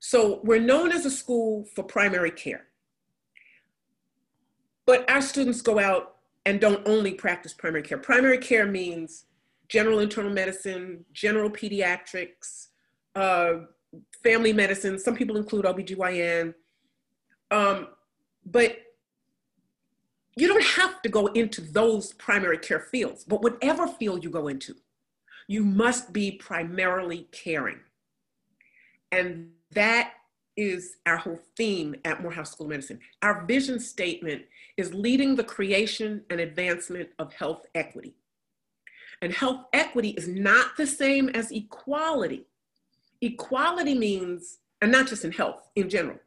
So 0.00 0.40
we're 0.42 0.60
known 0.60 0.90
as 0.90 1.04
a 1.04 1.10
school 1.10 1.66
for 1.74 1.84
primary 1.84 2.30
care. 2.30 2.64
But 4.86 5.08
our 5.10 5.20
students 5.20 5.60
go 5.60 5.78
out 5.78 6.16
and 6.46 6.60
don't 6.60 6.86
only 6.86 7.12
practice 7.14 7.52
primary 7.52 7.82
care. 7.82 7.98
Primary 7.98 8.38
care 8.38 8.66
means 8.66 9.24
general 9.68 10.00
internal 10.00 10.32
medicine, 10.32 11.04
general 11.12 11.50
pediatrics, 11.50 12.68
uh, 13.14 13.54
family 14.22 14.52
medicine. 14.52 14.98
Some 14.98 15.14
people 15.14 15.36
include 15.36 15.64
OBGYN. 15.64 16.54
Um, 17.50 17.88
but 18.44 18.78
you 20.36 20.48
don't 20.48 20.64
have 20.64 21.02
to 21.02 21.08
go 21.08 21.26
into 21.28 21.60
those 21.60 22.12
primary 22.14 22.58
care 22.58 22.80
fields, 22.80 23.24
but 23.24 23.42
whatever 23.42 23.86
field 23.86 24.24
you 24.24 24.30
go 24.30 24.48
into, 24.48 24.74
you 25.48 25.64
must 25.64 26.12
be 26.12 26.32
primarily 26.32 27.28
caring. 27.32 27.80
And 29.12 29.50
that 29.72 30.14
is 30.56 30.96
our 31.06 31.16
whole 31.16 31.40
theme 31.56 31.94
at 32.04 32.22
Morehouse 32.22 32.52
School 32.52 32.66
of 32.66 32.70
Medicine. 32.70 33.00
Our 33.22 33.44
vision 33.46 33.80
statement 33.80 34.42
is 34.76 34.94
leading 34.94 35.36
the 35.36 35.44
creation 35.44 36.22
and 36.30 36.40
advancement 36.40 37.08
of 37.18 37.32
health 37.32 37.66
equity. 37.74 38.14
And 39.22 39.32
health 39.32 39.66
equity 39.72 40.10
is 40.10 40.28
not 40.28 40.76
the 40.76 40.86
same 40.86 41.28
as 41.30 41.50
equality. 41.50 42.46
Equality 43.20 43.94
means, 43.94 44.58
and 44.80 44.90
not 44.90 45.06
just 45.06 45.24
in 45.24 45.32
health, 45.32 45.68
in 45.76 45.90
general, 45.90 46.18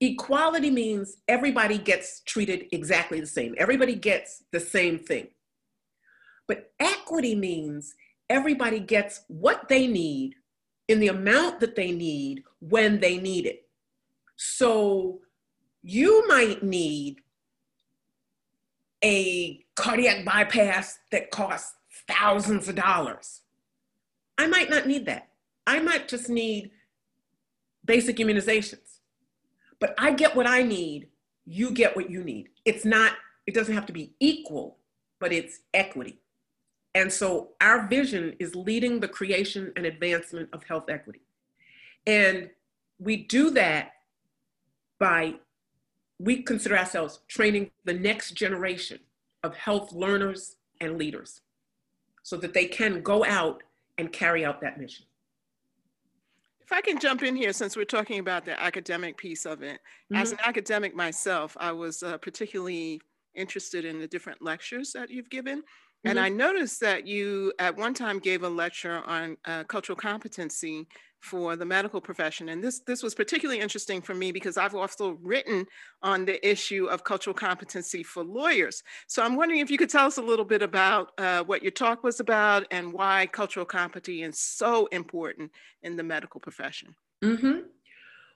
equality 0.00 0.70
means 0.70 1.16
everybody 1.28 1.78
gets 1.78 2.20
treated 2.20 2.66
exactly 2.72 3.20
the 3.20 3.26
same, 3.26 3.54
everybody 3.58 3.94
gets 3.94 4.44
the 4.52 4.60
same 4.60 4.98
thing. 4.98 5.28
But 6.46 6.72
equity 6.78 7.34
means 7.34 7.94
everybody 8.28 8.80
gets 8.80 9.24
what 9.28 9.68
they 9.68 9.86
need 9.86 10.34
in 10.88 11.00
the 11.00 11.08
amount 11.08 11.60
that 11.60 11.76
they 11.76 11.92
need 11.92 12.44
when 12.60 13.00
they 13.00 13.16
need 13.16 13.46
it. 13.46 13.63
So 14.36 15.20
you 15.82 16.26
might 16.28 16.62
need 16.62 17.20
a 19.02 19.64
cardiac 19.76 20.24
bypass 20.24 20.98
that 21.12 21.30
costs 21.30 21.74
thousands 22.08 22.68
of 22.68 22.74
dollars. 22.74 23.42
I 24.38 24.46
might 24.46 24.70
not 24.70 24.86
need 24.86 25.06
that. 25.06 25.28
I 25.66 25.80
might 25.80 26.08
just 26.08 26.28
need 26.28 26.70
basic 27.84 28.16
immunizations. 28.16 28.98
But 29.80 29.94
I 29.98 30.12
get 30.12 30.34
what 30.34 30.46
I 30.46 30.62
need, 30.62 31.08
you 31.44 31.70
get 31.70 31.94
what 31.94 32.10
you 32.10 32.24
need. 32.24 32.48
It's 32.64 32.84
not, 32.84 33.12
it 33.46 33.54
doesn't 33.54 33.74
have 33.74 33.86
to 33.86 33.92
be 33.92 34.14
equal, 34.20 34.78
but 35.20 35.32
it's 35.32 35.60
equity. 35.74 36.20
And 36.94 37.12
so 37.12 37.50
our 37.60 37.86
vision 37.88 38.34
is 38.38 38.54
leading 38.54 39.00
the 39.00 39.08
creation 39.08 39.72
and 39.76 39.84
advancement 39.84 40.48
of 40.52 40.62
health 40.62 40.88
equity. 40.88 41.22
And 42.06 42.50
we 42.98 43.16
do 43.16 43.50
that 43.50 43.93
by, 45.04 45.34
we 46.18 46.42
consider 46.42 46.78
ourselves 46.78 47.20
training 47.28 47.70
the 47.84 47.92
next 47.92 48.30
generation 48.32 48.98
of 49.42 49.54
health 49.54 49.92
learners 49.92 50.56
and 50.80 50.96
leaders 50.96 51.42
so 52.22 52.38
that 52.38 52.54
they 52.54 52.64
can 52.64 53.02
go 53.02 53.22
out 53.22 53.62
and 53.98 54.10
carry 54.12 54.46
out 54.46 54.62
that 54.62 54.80
mission. 54.80 55.04
If 56.62 56.72
I 56.72 56.80
can 56.80 56.98
jump 56.98 57.22
in 57.22 57.36
here, 57.36 57.52
since 57.52 57.76
we're 57.76 57.84
talking 57.84 58.18
about 58.18 58.46
the 58.46 58.58
academic 58.58 59.18
piece 59.18 59.44
of 59.44 59.62
it, 59.62 59.74
mm-hmm. 59.74 60.16
as 60.16 60.32
an 60.32 60.38
academic 60.42 60.96
myself, 60.96 61.54
I 61.60 61.72
was 61.72 62.02
uh, 62.02 62.16
particularly 62.16 63.02
interested 63.34 63.84
in 63.84 63.98
the 63.98 64.08
different 64.08 64.40
lectures 64.40 64.92
that 64.92 65.10
you've 65.10 65.28
given. 65.28 65.58
Mm-hmm. 65.58 66.08
And 66.08 66.18
I 66.18 66.30
noticed 66.30 66.80
that 66.80 67.06
you 67.06 67.52
at 67.58 67.76
one 67.76 67.92
time 67.92 68.18
gave 68.18 68.42
a 68.42 68.48
lecture 68.48 69.02
on 69.04 69.36
uh, 69.44 69.64
cultural 69.64 69.96
competency 69.96 70.86
for 71.24 71.56
the 71.56 71.64
medical 71.64 72.00
profession. 72.00 72.50
And 72.50 72.62
this, 72.62 72.80
this 72.80 73.02
was 73.02 73.14
particularly 73.14 73.60
interesting 73.60 74.02
for 74.02 74.14
me 74.14 74.30
because 74.30 74.58
I've 74.58 74.74
also 74.74 75.18
written 75.22 75.66
on 76.02 76.26
the 76.26 76.46
issue 76.46 76.86
of 76.86 77.02
cultural 77.02 77.32
competency 77.32 78.02
for 78.02 78.22
lawyers. 78.22 78.82
So 79.06 79.22
I'm 79.22 79.34
wondering 79.34 79.60
if 79.60 79.70
you 79.70 79.78
could 79.78 79.88
tell 79.88 80.06
us 80.06 80.18
a 80.18 80.22
little 80.22 80.44
bit 80.44 80.60
about 80.60 81.12
uh, 81.16 81.42
what 81.44 81.62
your 81.62 81.72
talk 81.72 82.04
was 82.04 82.20
about 82.20 82.66
and 82.70 82.92
why 82.92 83.26
cultural 83.32 83.64
competency 83.64 84.22
is 84.22 84.38
so 84.38 84.86
important 84.86 85.50
in 85.82 85.96
the 85.96 86.02
medical 86.02 86.40
profession. 86.40 86.94
Mm-hmm. 87.24 87.60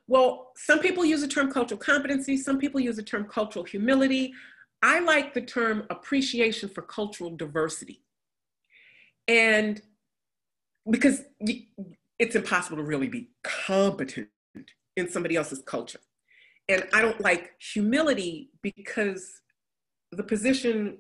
Well, 0.07 0.53
some 0.57 0.79
people 0.79 1.05
use 1.05 1.21
the 1.21 1.29
term 1.29 1.53
cultural 1.53 1.79
competency, 1.79 2.39
some 2.39 2.59
people 2.59 2.81
use 2.81 2.97
the 2.97 3.03
term 3.03 3.27
cultural 3.27 3.67
humility. 3.67 4.33
I 4.83 5.01
like 5.01 5.35
the 5.35 5.43
term 5.43 5.85
appreciation 5.91 6.71
for 6.71 6.83
cultural 6.83 7.37
diversity. 7.37 8.03
And 9.27 9.83
because 10.89 11.23
it's 12.19 12.35
impossible 12.35 12.77
to 12.79 12.83
really 12.83 13.09
be 13.09 13.31
competent 13.43 14.29
in 14.97 15.09
somebody 15.09 15.37
else's 15.37 15.63
culture. 15.65 16.01
And 16.69 16.85
I 16.93 17.01
don't 17.01 17.21
like 17.21 17.53
humility 17.61 18.51
because 18.63 19.41
the 20.13 20.23
position 20.23 20.99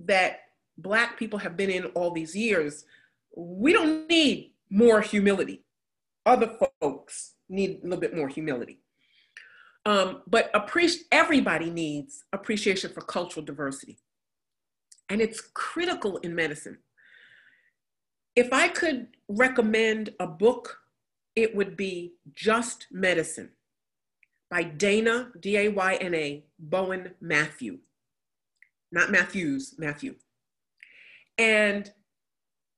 that 0.00 0.40
Black 0.78 1.18
people 1.18 1.38
have 1.38 1.56
been 1.56 1.70
in 1.70 1.86
all 1.86 2.12
these 2.12 2.34
years, 2.36 2.84
we 3.36 3.72
don't 3.72 4.08
need 4.08 4.52
more 4.70 5.00
humility. 5.00 5.64
Other 6.26 6.56
folks 6.80 7.34
need 7.48 7.80
a 7.80 7.84
little 7.84 8.00
bit 8.00 8.14
more 8.14 8.28
humility. 8.28 8.80
Um, 9.86 10.22
but 10.26 10.52
appreci- 10.52 11.04
everybody 11.10 11.70
needs 11.70 12.24
appreciation 12.32 12.92
for 12.92 13.00
cultural 13.00 13.44
diversity. 13.44 13.98
And 15.08 15.20
it's 15.20 15.40
critical 15.54 16.18
in 16.18 16.34
medicine. 16.34 16.78
If 18.40 18.54
I 18.54 18.68
could 18.68 19.08
recommend 19.28 20.14
a 20.18 20.26
book, 20.26 20.78
it 21.36 21.54
would 21.54 21.76
be 21.76 22.14
Just 22.32 22.86
Medicine 22.90 23.50
by 24.50 24.64
Dayna, 24.64 25.38
D 25.38 25.58
A 25.58 25.68
Y 25.68 25.94
N 25.96 26.14
A, 26.14 26.46
Bowen 26.58 27.12
Matthew. 27.20 27.80
Not 28.90 29.10
Matthews, 29.10 29.74
Matthew. 29.76 30.14
And 31.36 31.92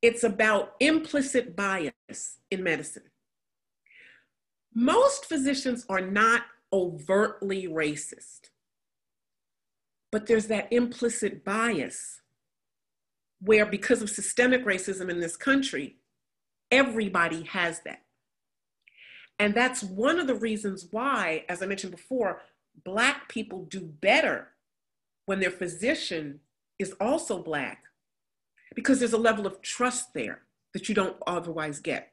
it's 0.03 0.25
about 0.25 0.73
implicit 0.81 1.55
bias 1.55 2.41
in 2.51 2.65
medicine. 2.65 3.05
Most 4.75 5.27
physicians 5.27 5.87
are 5.89 6.01
not 6.01 6.43
overtly 6.73 7.69
racist, 7.69 8.51
but 10.11 10.27
there's 10.27 10.49
that 10.49 10.73
implicit 10.73 11.45
bias 11.45 12.22
where, 13.45 13.67
because 13.67 14.03
of 14.03 14.11
systemic 14.11 14.65
racism 14.65 15.11
in 15.11 15.21
this 15.21 15.37
country, 15.37 15.97
everybody 16.71 17.43
has 17.43 17.81
that. 17.81 18.03
And 19.39 19.55
that's 19.55 19.83
one 19.83 20.21
of 20.21 20.27
the 20.27 20.35
reasons 20.35 20.87
why, 20.91 21.45
as 21.49 21.63
I 21.63 21.67
mentioned 21.67 21.93
before, 21.93 22.43
Black 22.85 23.29
people 23.29 23.65
do 23.65 23.81
better 23.81 24.49
when 25.27 25.41
their 25.41 25.51
physician 25.51 26.41
is 26.79 26.95
also 27.01 27.43
Black, 27.43 27.83
because 28.75 28.99
there's 28.99 29.13
a 29.13 29.19
level 29.19 29.47
of 29.47 29.61
trust 29.61 30.15
there 30.15 30.43
that 30.73 30.89
you 30.89 30.95
don't 30.95 31.17
otherwise 31.27 31.81
get. 31.81 32.13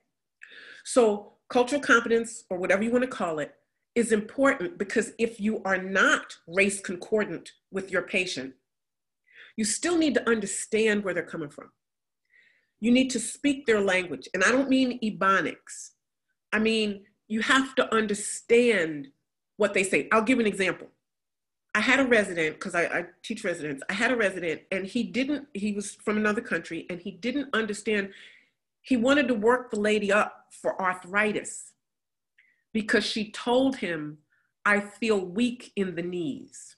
So, 0.83 1.33
cultural 1.49 1.81
competence, 1.81 2.43
or 2.49 2.57
whatever 2.57 2.83
you 2.83 2.91
want 2.91 3.03
to 3.03 3.09
call 3.09 3.39
it, 3.39 3.53
is 3.95 4.11
important 4.11 4.77
because 4.77 5.13
if 5.17 5.39
you 5.39 5.61
are 5.63 5.77
not 5.81 6.37
race 6.47 6.79
concordant 6.79 7.51
with 7.71 7.91
your 7.91 8.03
patient, 8.03 8.53
you 9.59 9.65
still 9.65 9.97
need 9.97 10.13
to 10.13 10.29
understand 10.29 11.03
where 11.03 11.13
they're 11.13 11.21
coming 11.21 11.49
from. 11.49 11.69
You 12.79 12.93
need 12.93 13.09
to 13.09 13.19
speak 13.19 13.65
their 13.65 13.81
language. 13.81 14.29
And 14.33 14.41
I 14.41 14.51
don't 14.53 14.69
mean 14.69 14.97
Ebonics. 15.01 15.89
I 16.53 16.59
mean, 16.59 17.03
you 17.27 17.41
have 17.41 17.75
to 17.75 17.93
understand 17.93 19.09
what 19.57 19.73
they 19.73 19.83
say. 19.83 20.07
I'll 20.13 20.21
give 20.21 20.39
an 20.39 20.47
example. 20.47 20.87
I 21.75 21.81
had 21.81 21.99
a 21.99 22.05
resident, 22.05 22.55
because 22.55 22.73
I, 22.73 22.83
I, 22.85 23.05
teach 23.21 23.43
residents, 23.43 23.83
I 23.89 23.93
had 23.93 24.11
a 24.11 24.15
resident 24.15 24.61
and 24.71 24.85
he 24.85 25.03
didn't, 25.03 25.49
he 25.53 25.73
was 25.73 25.93
from 25.93 26.15
another 26.15 26.39
country 26.39 26.85
and 26.89 27.01
he 27.01 27.11
didn't 27.11 27.49
understand. 27.53 28.11
He 28.81 28.95
wanted 28.95 29.27
to 29.27 29.33
work 29.33 29.71
the 29.71 29.79
lady 29.79 30.09
up 30.09 30.45
for 30.61 30.81
arthritis 30.81 31.73
because 32.71 33.05
she 33.05 33.29
told 33.29 33.75
him, 33.75 34.19
I 34.65 34.79
feel 34.79 35.19
weak 35.19 35.73
in 35.75 35.95
the 35.95 36.01
knees. 36.01 36.77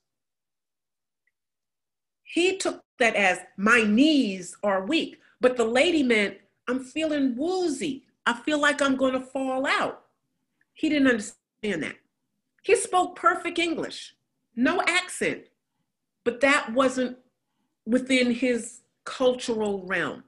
He 2.31 2.55
took 2.55 2.81
that 2.97 3.15
as 3.15 3.39
my 3.57 3.83
knees 3.83 4.55
are 4.63 4.85
weak, 4.85 5.19
but 5.41 5.57
the 5.57 5.65
lady 5.65 6.01
meant 6.01 6.37
I'm 6.69 6.79
feeling 6.79 7.35
woozy. 7.35 8.05
I 8.25 8.33
feel 8.33 8.57
like 8.57 8.81
I'm 8.81 8.95
going 8.95 9.13
to 9.13 9.19
fall 9.19 9.67
out. 9.67 10.05
He 10.73 10.87
didn't 10.87 11.09
understand 11.09 11.83
that. 11.83 11.95
He 12.63 12.77
spoke 12.77 13.17
perfect 13.17 13.59
English, 13.59 14.15
no 14.55 14.81
accent, 14.87 15.41
but 16.23 16.39
that 16.39 16.71
wasn't 16.71 17.17
within 17.85 18.31
his 18.31 18.79
cultural 19.03 19.85
realm. 19.85 20.23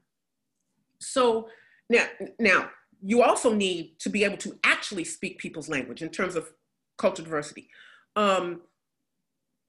So 1.00 1.48
now, 1.89 2.07
now 2.38 2.69
you 3.01 3.22
also 3.22 3.53
need 3.53 3.98
to 4.00 4.10
be 4.10 4.25
able 4.25 4.38
to 4.38 4.60
actually 4.65 5.05
speak 5.05 5.38
people's 5.38 5.69
language 5.69 6.01
in 6.01 6.10
terms 6.10 6.36
of 6.36 6.51
cultural 6.98 7.24
diversity. 7.24 7.69
Um, 8.17 8.62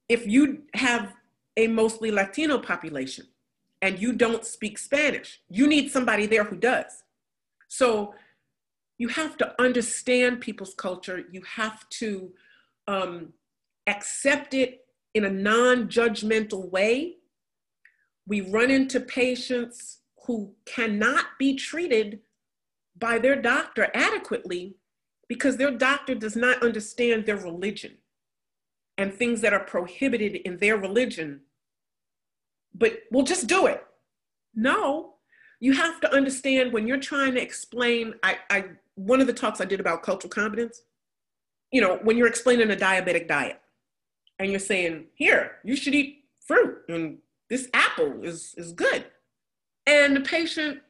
if 0.09 0.27
you 0.27 0.63
have 0.75 1.13
a 1.57 1.69
mostly 1.69 2.11
Latino 2.11 2.59
population 2.59 3.27
and 3.83 3.99
you 3.99 4.13
don't 4.13 4.45
speak 4.45 4.79
Spanish, 4.79 5.41
you 5.49 5.67
need 5.67 5.91
somebody 5.91 6.27
there 6.27 6.45
who 6.45 6.57
does. 6.57 7.03
So 7.69 8.15
you 8.99 9.09
have 9.09 9.37
to 9.39 9.61
understand 9.61 10.41
people's 10.41 10.75
culture. 10.75 11.25
You 11.31 11.43
have 11.43 11.89
to 12.01 12.33
um, 12.87 13.33
accept 13.87 14.55
it 14.55 14.87
in 15.15 15.25
a 15.25 15.31
non 15.31 15.89
judgmental 15.89 16.71
way. 16.71 17.17
We 18.27 18.41
run 18.41 18.71
into 18.71 19.01
patients 19.01 19.99
who 20.27 20.55
cannot 20.65 21.27
be 21.39 21.55
treated 21.55 22.21
by 22.99 23.19
their 23.19 23.41
doctor 23.41 23.91
adequately 23.95 24.77
because 25.29 25.57
their 25.57 25.71
doctor 25.71 26.15
does 26.15 26.37
not 26.37 26.63
understand 26.63 27.27
their 27.27 27.37
religion 27.37 27.99
and 28.97 29.13
things 29.13 29.41
that 29.41 29.53
are 29.53 29.65
prohibited 29.65 30.37
in 30.37 30.59
their 30.59 30.77
religion, 30.77 31.41
but 32.75 33.01
we'll 33.11 33.25
just 33.25 33.47
do 33.47 33.67
it. 33.67 33.85
No, 34.55 35.15
you 35.61 35.73
have 35.73 36.01
to 36.01 36.13
understand 36.13 36.73
when 36.73 36.87
you're 36.87 36.99
trying 36.99 37.35
to 37.35 37.43
explain. 37.43 38.15
I, 38.23 38.39
I 38.51 38.65
one 38.97 39.21
of 39.21 39.27
the 39.27 39.33
talks 39.33 39.61
I 39.61 39.65
did 39.65 39.81
about 39.81 40.03
cultural 40.03 40.31
competence, 40.31 40.83
you 41.71 41.81
know, 41.81 41.99
when 42.03 42.17
you're 42.17 42.29
explaining 42.29 42.71
a 42.71 42.77
diabetic 42.77 43.27
diet 43.27 43.61
and 44.39 44.51
you're 44.51 44.61
saying, 44.61 45.07
here, 45.15 45.57
you 45.65 45.75
should 45.77 45.95
eat 45.95 46.25
fruit 46.47 46.79
and 46.89 47.19
this 47.51 47.69
apple 47.75 48.23
is, 48.23 48.55
is 48.57 48.73
good. 48.73 49.07
And 49.87 50.17
the 50.17 50.21
patient 50.21 50.81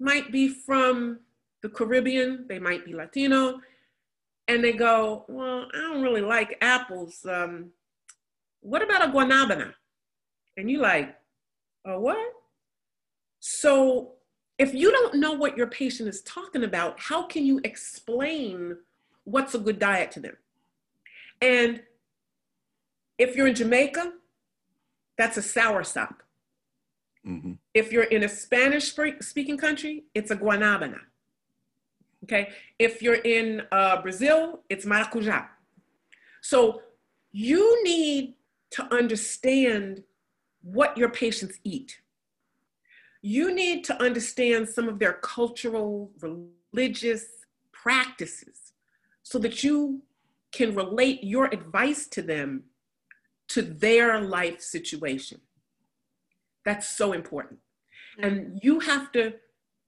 might 0.00 0.32
be 0.32 0.48
from 0.48 1.20
the 1.62 1.68
Caribbean, 1.68 2.46
they 2.48 2.58
might 2.58 2.84
be 2.84 2.94
Latino, 2.94 3.60
and 4.48 4.62
they 4.62 4.72
go, 4.72 5.24
Well, 5.28 5.66
I 5.74 5.78
don't 5.78 6.02
really 6.02 6.20
like 6.20 6.58
apples. 6.60 7.24
Um, 7.28 7.70
what 8.60 8.82
about 8.82 9.08
a 9.08 9.12
guanabana? 9.12 9.74
And 10.56 10.70
you're 10.70 10.82
like, 10.82 11.14
oh, 11.84 12.00
what? 12.00 12.32
So 13.40 14.12
if 14.58 14.74
you 14.74 14.90
don't 14.90 15.16
know 15.16 15.32
what 15.32 15.56
your 15.56 15.66
patient 15.66 16.08
is 16.08 16.22
talking 16.22 16.64
about, 16.64 16.98
how 16.98 17.24
can 17.24 17.44
you 17.44 17.60
explain 17.62 18.76
what's 19.24 19.54
a 19.54 19.58
good 19.58 19.78
diet 19.78 20.10
to 20.12 20.20
them? 20.20 20.36
And 21.40 21.82
if 23.18 23.36
you're 23.36 23.48
in 23.48 23.54
Jamaica, 23.54 24.12
that's 25.18 25.36
a 25.36 25.40
soursop. 25.40 26.16
Mm-hmm. 27.26 27.52
If 27.74 27.92
you're 27.92 28.04
in 28.04 28.22
a 28.22 28.28
Spanish 28.28 28.94
speaking 29.20 29.58
country, 29.58 30.04
it's 30.14 30.30
a 30.30 30.36
guanabana. 30.36 31.00
Okay. 32.24 32.50
If 32.78 33.02
you're 33.02 33.14
in 33.14 33.62
uh, 33.70 34.00
Brazil, 34.00 34.60
it's 34.68 34.84
maracujá. 34.84 35.46
So 36.40 36.82
you 37.32 37.82
need 37.84 38.34
to 38.70 38.94
understand 38.94 40.02
what 40.66 40.98
your 40.98 41.08
patients 41.08 41.58
eat. 41.62 42.00
You 43.22 43.54
need 43.54 43.84
to 43.84 44.02
understand 44.02 44.68
some 44.68 44.88
of 44.88 44.98
their 44.98 45.14
cultural, 45.14 46.10
religious 46.20 47.24
practices 47.72 48.72
so 49.22 49.38
that 49.38 49.62
you 49.62 50.02
can 50.50 50.74
relate 50.74 51.22
your 51.22 51.46
advice 51.46 52.06
to 52.08 52.22
them 52.22 52.64
to 53.48 53.62
their 53.62 54.20
life 54.20 54.60
situation. 54.60 55.40
That's 56.64 56.88
so 56.88 57.12
important. 57.12 57.60
And 58.18 58.58
you 58.62 58.80
have 58.80 59.12
to 59.12 59.34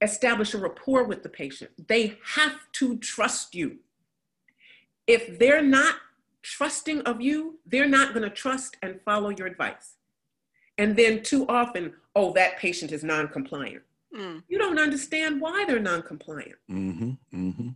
establish 0.01 0.55
a 0.55 0.59
rapport 0.59 1.05
with 1.05 1.25
the 1.25 1.29
patient. 1.29 1.71
They 1.89 2.19
have 2.35 2.71
to 2.75 2.99
trust 2.99 3.55
you. 3.55 3.79
If 5.09 5.39
they're 5.39 5.63
not 5.63 5.97
trusting 6.43 7.01
of 7.01 7.21
you, 7.21 7.59
they're 7.67 7.89
not 7.89 8.15
going 8.15 8.29
to 8.29 8.35
trust 8.35 8.77
and 8.83 9.01
follow 9.05 9.31
your 9.31 9.49
advice. 9.49 9.98
And 10.79 10.97
then 10.97 11.23
too 11.23 11.45
often, 11.49 11.93
oh, 12.15 12.33
that 12.35 12.59
patient 12.59 12.93
is 12.93 13.05
non 13.05 13.29
compliant. 13.29 13.83
Mm. 14.17 14.43
You 14.49 14.59
don't 14.59 14.79
understand 14.79 15.41
why 15.41 15.65
they're 15.67 15.81
non 15.81 16.03
compliant. 16.03 16.55
Mm-hmm, 16.71 17.11
mm-hmm. 17.35 17.69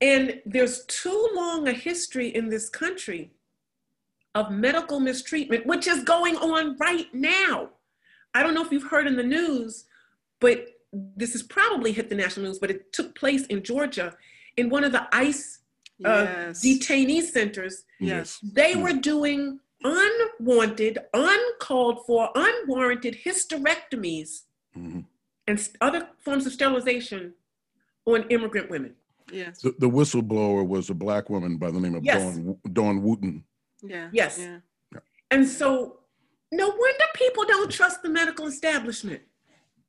And 0.00 0.40
there's 0.46 0.84
too 0.86 1.28
long 1.34 1.68
a 1.68 1.72
history 1.72 2.28
in 2.28 2.48
this 2.48 2.68
country 2.68 3.32
of 4.34 4.50
medical 4.50 5.00
mistreatment, 5.00 5.66
which 5.66 5.86
is 5.86 6.02
going 6.02 6.36
on 6.36 6.76
right 6.78 7.12
now. 7.12 7.70
I 8.34 8.42
don't 8.42 8.54
know 8.54 8.64
if 8.64 8.72
you've 8.72 8.90
heard 8.90 9.06
in 9.06 9.16
the 9.16 9.22
news, 9.22 9.84
but 10.40 10.66
this 10.92 11.32
has 11.32 11.42
probably 11.42 11.92
hit 11.92 12.08
the 12.08 12.14
national 12.14 12.46
news, 12.46 12.58
but 12.58 12.70
it 12.70 12.92
took 12.92 13.14
place 13.14 13.46
in 13.46 13.62
Georgia 13.62 14.16
in 14.56 14.68
one 14.68 14.84
of 14.84 14.92
the 14.92 15.06
ICE 15.12 15.60
uh, 16.04 16.26
yes. 16.26 16.64
detainee 16.64 17.22
centers. 17.22 17.84
Yes. 18.00 18.38
They 18.42 18.74
were 18.74 18.92
doing 18.92 19.60
unwanted, 19.84 20.98
uncalled 21.64 22.04
for, 22.06 22.30
unwarranted 22.34 23.18
hysterectomies 23.24 24.42
mm-hmm. 24.76 25.00
and 25.46 25.68
other 25.80 26.08
forms 26.20 26.46
of 26.46 26.52
sterilization 26.52 27.34
on 28.06 28.24
immigrant 28.30 28.70
women. 28.70 28.94
Yes. 29.32 29.62
The, 29.62 29.74
the, 29.78 29.88
whistleblower 29.88 30.66
was 30.66 30.90
a 30.90 30.94
black 30.94 31.30
woman 31.30 31.56
by 31.56 31.70
the 31.70 31.80
name 31.80 31.94
of 31.94 32.04
yes. 32.04 32.36
Dawn, 32.36 32.58
Dawn 32.72 33.02
Wooten. 33.02 33.44
Yeah. 33.82 34.08
Yes. 34.12 34.38
Yeah. 34.38 34.58
And 35.30 35.48
so 35.48 36.00
no 36.52 36.68
wonder 36.68 37.04
people 37.14 37.44
don't 37.44 37.70
trust 37.70 38.02
the 38.02 38.10
medical 38.10 38.46
establishment 38.46 39.22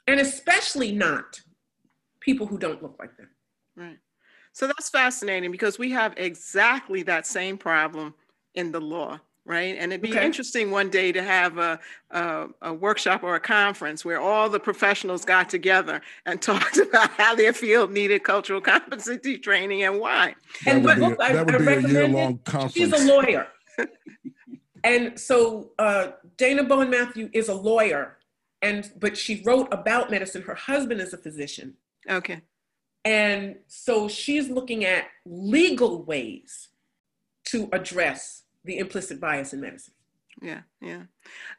and 0.08 0.20
especially 0.20 0.92
not 0.94 1.42
people 2.22 2.48
who 2.48 2.58
don't 2.58 2.82
look 2.82 2.96
like 2.98 3.16
them. 3.18 3.30
Right. 3.76 3.98
So 4.54 4.68
that's 4.68 4.90
fascinating 4.90 5.52
because 5.52 5.78
we 5.78 5.92
have 5.92 6.14
exactly 6.16 7.04
that 7.04 7.28
same 7.28 7.58
problem 7.58 8.16
in 8.56 8.72
the 8.72 8.80
law, 8.80 9.20
right? 9.46 9.76
And 9.78 9.94
it'd 9.94 10.02
be 10.02 10.12
okay. 10.12 10.26
interesting 10.26 10.72
one 10.72 10.90
day 10.90 11.12
to 11.12 11.22
have 11.22 11.58
a, 11.58 11.80
a, 12.12 12.48
a, 12.62 12.74
workshop 12.74 13.24
or 13.24 13.36
a 13.36 13.40
conference 13.40 14.04
where 14.04 14.20
all 14.20 14.50
the 14.50 14.60
professionals 14.60 15.24
got 15.24 15.50
together 15.50 16.02
and 16.26 16.42
talked 16.42 16.78
about 16.78 17.12
how 17.12 17.36
their 17.36 17.54
field 17.54 17.92
needed 17.92 18.24
cultural 18.24 18.62
competency 18.74 19.38
training 19.38 19.84
and 19.84 20.00
why. 20.00 20.36
That 20.66 20.76
and 20.76 20.86
would 20.86 20.98
be, 20.98 21.06
I, 21.22 21.34
that 21.34 21.46
would 21.46 21.66
be 21.66 21.74
a 21.74 21.82
year 21.82 22.08
long 22.08 22.40
conference. 22.40 22.74
She's 22.74 22.92
a 22.92 23.06
lawyer. 23.06 23.48
and 24.84 25.20
so 25.20 25.72
uh, 25.78 26.12
Dayna 26.38 26.68
Bowen 26.68 26.90
Matthew 26.90 27.30
is 27.34 27.50
a 27.50 27.54
lawyer 27.54 28.18
and 28.66 28.92
but 29.00 29.18
she 29.18 29.42
wrote 29.46 29.68
about 29.72 30.10
medicine 30.10 30.42
her 30.42 30.56
husband 30.56 31.00
is 31.00 31.14
a 31.14 31.18
physician 31.18 31.76
okay 32.10 32.42
and 33.04 33.56
so 33.68 34.08
she's 34.08 34.50
looking 34.50 34.84
at 34.86 35.06
legal 35.26 36.04
ways 36.04 36.70
to 37.46 37.70
address 37.72 38.44
the 38.66 38.78
implicit 38.78 39.20
bias 39.20 39.54
in 39.54 39.62
medicine. 39.62 39.94
Yeah 40.42 40.62
yeah. 40.82 41.04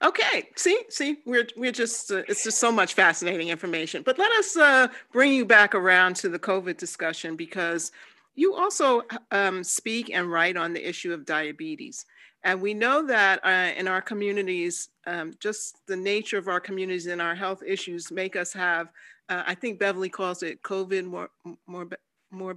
Okay 0.02 0.50
see 0.56 0.78
see 0.90 1.18
we're 1.24 1.46
we're 1.56 1.72
just 1.72 2.10
uh, 2.10 2.22
it's 2.28 2.44
just 2.44 2.58
so 2.58 2.70
much 2.70 2.92
fascinating 2.94 3.48
information. 3.48 4.02
But 4.02 4.18
let 4.18 4.30
us 4.32 4.56
uh, 4.56 4.88
bring 5.12 5.32
you 5.32 5.46
back 5.46 5.74
around 5.74 6.16
to 6.16 6.28
the 6.28 6.38
covid 6.38 6.76
discussion 6.76 7.36
because 7.36 7.90
you 8.34 8.54
also 8.54 9.02
um, 9.30 9.64
speak 9.64 10.10
and 10.12 10.30
write 10.30 10.56
on 10.56 10.74
the 10.74 10.86
issue 10.86 11.12
of 11.12 11.24
diabetes. 11.24 12.04
And 12.44 12.60
we 12.60 12.74
know 12.74 13.04
that 13.06 13.44
uh, 13.44 13.72
in 13.76 13.88
our 13.88 14.00
communities, 14.00 14.90
um, 15.06 15.32
just 15.40 15.78
the 15.88 15.96
nature 15.96 16.38
of 16.38 16.46
our 16.46 16.60
communities 16.60 17.06
and 17.06 17.20
our 17.20 17.34
health 17.34 17.62
issues 17.66 18.12
make 18.12 18.36
us 18.36 18.52
have, 18.52 18.92
uh, 19.28 19.42
I 19.46 19.54
think 19.56 19.80
Beverly 19.80 20.08
calls 20.08 20.44
it 20.44 20.62
COVID 20.62 21.06
more, 21.06 21.30
more, 21.66 21.88
more, 22.30 22.56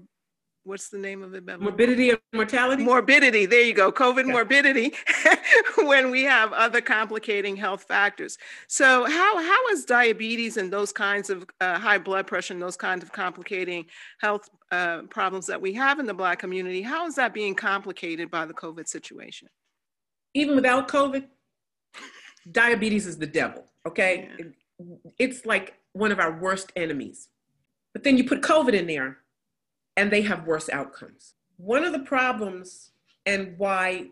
what's 0.70 0.90
the 0.90 0.98
name 0.98 1.22
of 1.22 1.34
it, 1.34 1.46
Beverly? 1.46 1.66
Morbidity 1.66 2.10
and 2.12 2.20
mortality? 2.34 2.84
Morbidity, 2.84 3.46
there 3.46 3.62
you 3.62 3.74
go, 3.74 3.92
COVID 3.92 4.26
yeah. 4.28 4.32
morbidity, 4.32 4.94
when 5.84 6.12
we 6.12 6.24
have 6.24 6.54
other 6.54 6.80
complicating 6.80 7.58
health 7.58 7.84
factors. 7.84 8.38
So 8.68 9.06
how, 9.06 9.44
how 9.44 9.68
is 9.72 9.84
diabetes 9.84 10.56
and 10.56 10.72
those 10.72 10.94
kinds 10.94 11.30
of 11.30 11.46
uh, 11.60 11.78
high 11.78 11.98
blood 11.98 12.28
pressure 12.28 12.54
and 12.54 12.62
those 12.62 12.78
kinds 12.78 13.04
of 13.04 13.12
complicating 13.12 13.86
health 14.22 14.50
uh, 14.72 15.02
problems 15.10 15.48
that 15.48 15.62
we 15.62 15.74
have 15.74 16.00
in 16.00 16.06
the 16.06 16.14
Black 16.14 16.40
community, 16.40 16.82
how 16.82 17.06
is 17.06 17.16
that 17.16 17.34
being 17.34 17.56
complicated 17.56 18.32
by 18.32 18.46
the 18.46 18.54
COVID 18.54 18.88
situation? 18.88 19.50
even 20.34 20.56
without 20.56 20.88
COVID, 20.88 21.26
diabetes 22.52 23.08
is 23.08 23.18
the 23.18 23.28
devil, 23.28 23.66
okay? 23.88 24.30
Yeah. 24.40 24.46
It's 25.18 25.46
like 25.46 25.76
one 25.94 26.12
of 26.12 26.20
our 26.20 26.40
worst 26.40 26.72
enemies. 26.76 27.30
But 27.94 28.04
then 28.04 28.18
you 28.18 28.24
put 28.24 28.42
COVID 28.42 28.74
in 28.74 28.88
there 28.88 29.18
and 30.00 30.10
they 30.10 30.22
have 30.22 30.48
worse 30.48 30.70
outcomes. 30.70 31.34
One 31.58 31.84
of 31.84 31.92
the 31.92 32.00
problems 32.00 32.92
and 33.26 33.58
why 33.58 34.12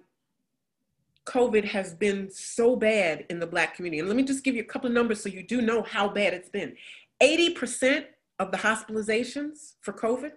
COVID 1.24 1.64
has 1.64 1.94
been 1.94 2.30
so 2.30 2.76
bad 2.76 3.26
in 3.30 3.40
the 3.40 3.48
Black 3.48 3.74
community, 3.74 4.00
and 4.00 4.10
let 4.10 4.18
me 4.18 4.24
just 4.24 4.44
give 4.44 4.54
you 4.54 4.64
a 4.64 4.66
couple 4.66 4.88
of 4.88 4.94
numbers 4.94 5.24
so 5.24 5.30
you 5.30 5.44
do 5.44 5.62
know 5.62 5.82
how 5.82 6.10
bad 6.10 6.34
it's 6.34 6.50
been 6.50 6.76
80% 7.22 8.04
of 8.40 8.52
the 8.52 8.58
hospitalizations 8.58 9.76
for 9.80 9.94
COVID 9.94 10.32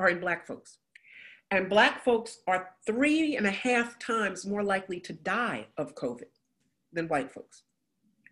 are 0.00 0.08
in 0.08 0.18
Black 0.18 0.44
folks. 0.44 0.78
And 1.52 1.68
Black 1.68 2.02
folks 2.02 2.40
are 2.48 2.70
three 2.84 3.36
and 3.36 3.46
a 3.46 3.52
half 3.52 4.00
times 4.00 4.44
more 4.44 4.64
likely 4.64 4.98
to 5.00 5.12
die 5.12 5.68
of 5.78 5.94
COVID 5.94 6.32
than 6.92 7.06
white 7.06 7.30
folks. 7.30 7.62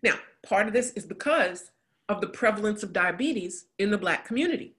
Now, 0.03 0.15
part 0.45 0.67
of 0.67 0.73
this 0.73 0.91
is 0.91 1.05
because 1.05 1.71
of 2.09 2.19
the 2.19 2.27
prevalence 2.27 2.83
of 2.83 2.91
diabetes 2.91 3.67
in 3.79 3.91
the 3.91 3.97
Black 3.97 4.25
community. 4.25 4.75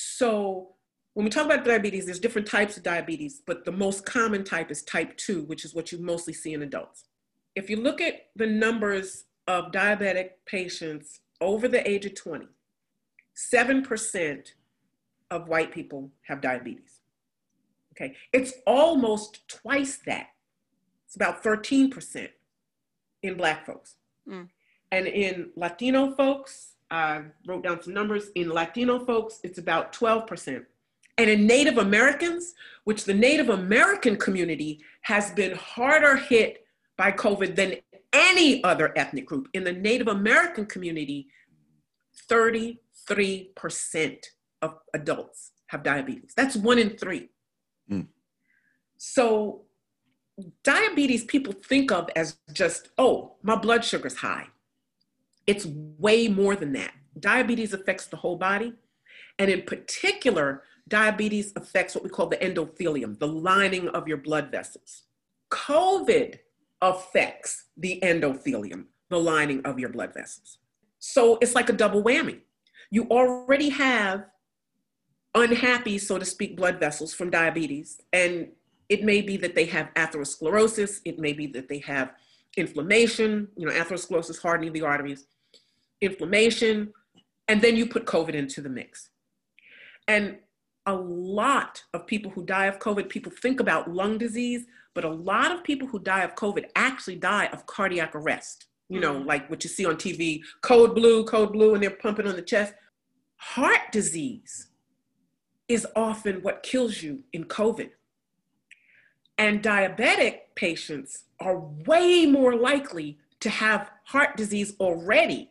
So, 0.00 0.76
when 1.14 1.24
we 1.24 1.30
talk 1.30 1.46
about 1.46 1.64
diabetes, 1.64 2.06
there's 2.06 2.20
different 2.20 2.46
types 2.46 2.76
of 2.76 2.84
diabetes, 2.84 3.42
but 3.44 3.64
the 3.64 3.72
most 3.72 4.06
common 4.06 4.44
type 4.44 4.70
is 4.70 4.84
type 4.84 5.16
2, 5.16 5.42
which 5.42 5.64
is 5.64 5.74
what 5.74 5.90
you 5.90 5.98
mostly 5.98 6.32
see 6.32 6.52
in 6.52 6.62
adults. 6.62 7.06
If 7.56 7.68
you 7.68 7.78
look 7.78 8.00
at 8.00 8.26
the 8.36 8.46
numbers 8.46 9.24
of 9.48 9.72
diabetic 9.72 10.30
patients 10.46 11.18
over 11.40 11.66
the 11.66 11.88
age 11.88 12.06
of 12.06 12.14
20, 12.14 12.46
7% 13.52 14.52
of 15.32 15.48
white 15.48 15.72
people 15.72 16.12
have 16.28 16.40
diabetes. 16.40 17.00
Okay, 17.92 18.14
it's 18.32 18.52
almost 18.64 19.48
twice 19.48 19.98
that. 20.06 20.28
It's 21.06 21.16
about 21.16 21.42
13% 21.42 22.28
in 23.24 23.36
Black 23.36 23.66
folks. 23.66 23.96
Mm. 24.28 24.48
And 24.92 25.08
in 25.08 25.50
Latino 25.56 26.12
folks, 26.14 26.76
I 26.90 27.22
wrote 27.46 27.64
down 27.64 27.82
some 27.82 27.94
numbers. 27.94 28.30
In 28.34 28.50
Latino 28.50 28.98
folks, 29.04 29.40
it's 29.44 29.58
about 29.58 29.92
12%. 29.92 30.64
And 31.18 31.28
in 31.28 31.46
Native 31.46 31.78
Americans, 31.78 32.54
which 32.84 33.04
the 33.04 33.14
Native 33.14 33.48
American 33.48 34.16
community 34.16 34.80
has 35.02 35.32
been 35.32 35.56
harder 35.56 36.16
hit 36.16 36.64
by 36.96 37.12
COVID 37.12 37.56
than 37.56 37.74
any 38.12 38.62
other 38.64 38.92
ethnic 38.96 39.26
group. 39.26 39.48
In 39.52 39.64
the 39.64 39.72
Native 39.72 40.08
American 40.08 40.66
community, 40.66 41.26
33% 42.30 42.78
of 44.62 44.78
adults 44.94 45.52
have 45.66 45.82
diabetes. 45.82 46.32
That's 46.36 46.56
one 46.56 46.78
in 46.78 46.90
three. 46.90 47.28
Mm. 47.90 48.06
So, 48.96 49.62
diabetes 50.62 51.24
people 51.24 51.52
think 51.52 51.92
of 51.92 52.08
as 52.16 52.36
just, 52.52 52.90
oh, 52.98 53.34
my 53.42 53.56
blood 53.56 53.84
sugar's 53.84 54.16
high. 54.16 54.46
It's 55.48 55.66
way 55.66 56.28
more 56.28 56.54
than 56.54 56.74
that. 56.74 56.92
Diabetes 57.18 57.72
affects 57.72 58.06
the 58.06 58.18
whole 58.18 58.36
body. 58.36 58.74
And 59.38 59.50
in 59.50 59.62
particular, 59.62 60.62
diabetes 60.88 61.54
affects 61.56 61.94
what 61.94 62.04
we 62.04 62.10
call 62.10 62.26
the 62.26 62.36
endothelium, 62.36 63.18
the 63.18 63.26
lining 63.26 63.88
of 63.88 64.06
your 64.06 64.18
blood 64.18 64.50
vessels. 64.50 65.04
COVID 65.50 66.38
affects 66.82 67.64
the 67.78 67.98
endothelium, 68.02 68.84
the 69.08 69.18
lining 69.18 69.62
of 69.64 69.78
your 69.78 69.88
blood 69.88 70.12
vessels. 70.12 70.58
So 70.98 71.38
it's 71.40 71.54
like 71.54 71.70
a 71.70 71.72
double 71.72 72.04
whammy. 72.04 72.40
You 72.90 73.04
already 73.04 73.70
have 73.70 74.26
unhappy, 75.34 75.96
so 75.96 76.18
to 76.18 76.26
speak, 76.26 76.58
blood 76.58 76.78
vessels 76.78 77.14
from 77.14 77.30
diabetes. 77.30 78.02
And 78.12 78.48
it 78.90 79.02
may 79.02 79.22
be 79.22 79.38
that 79.38 79.54
they 79.54 79.64
have 79.66 79.88
atherosclerosis, 79.94 81.00
it 81.06 81.18
may 81.18 81.32
be 81.32 81.46
that 81.48 81.70
they 81.70 81.78
have 81.78 82.12
inflammation, 82.58 83.48
you 83.56 83.66
know, 83.66 83.72
atherosclerosis, 83.72 84.42
hardening 84.42 84.74
the 84.74 84.82
arteries, 84.82 85.26
inflammation, 86.00 86.92
and 87.48 87.62
then 87.62 87.76
you 87.76 87.86
put 87.86 88.04
COVID 88.04 88.34
into 88.34 88.60
the 88.60 88.68
mix. 88.68 89.10
And 90.06 90.38
a 90.86 90.94
lot 90.94 91.82
of 91.92 92.06
people 92.06 92.30
who 92.30 92.44
die 92.44 92.66
of 92.66 92.78
COVID, 92.78 93.08
people 93.08 93.30
think 93.30 93.60
about 93.60 93.92
lung 93.92 94.18
disease, 94.18 94.64
but 94.94 95.04
a 95.04 95.10
lot 95.10 95.52
of 95.52 95.62
people 95.62 95.86
who 95.86 95.98
die 95.98 96.22
of 96.22 96.34
COVID 96.34 96.64
actually 96.74 97.16
die 97.16 97.46
of 97.46 97.66
cardiac 97.66 98.14
arrest. 98.14 98.66
You 98.88 99.00
know, 99.00 99.18
like 99.18 99.50
what 99.50 99.62
you 99.64 99.68
see 99.68 99.84
on 99.84 99.96
TV, 99.96 100.40
code 100.62 100.94
blue, 100.94 101.24
code 101.24 101.52
blue, 101.52 101.74
and 101.74 101.82
they're 101.82 101.90
pumping 101.90 102.26
on 102.26 102.36
the 102.36 102.42
chest. 102.42 102.72
Heart 103.36 103.92
disease 103.92 104.68
is 105.68 105.86
often 105.94 106.40
what 106.40 106.62
kills 106.62 107.02
you 107.02 107.22
in 107.34 107.44
COVID. 107.44 107.90
And 109.36 109.62
diabetic 109.62 110.38
patients 110.54 111.24
are 111.38 111.58
way 111.58 112.24
more 112.24 112.56
likely 112.56 113.18
to 113.40 113.50
have 113.50 113.90
heart 114.04 114.36
disease 114.36 114.74
already. 114.80 115.50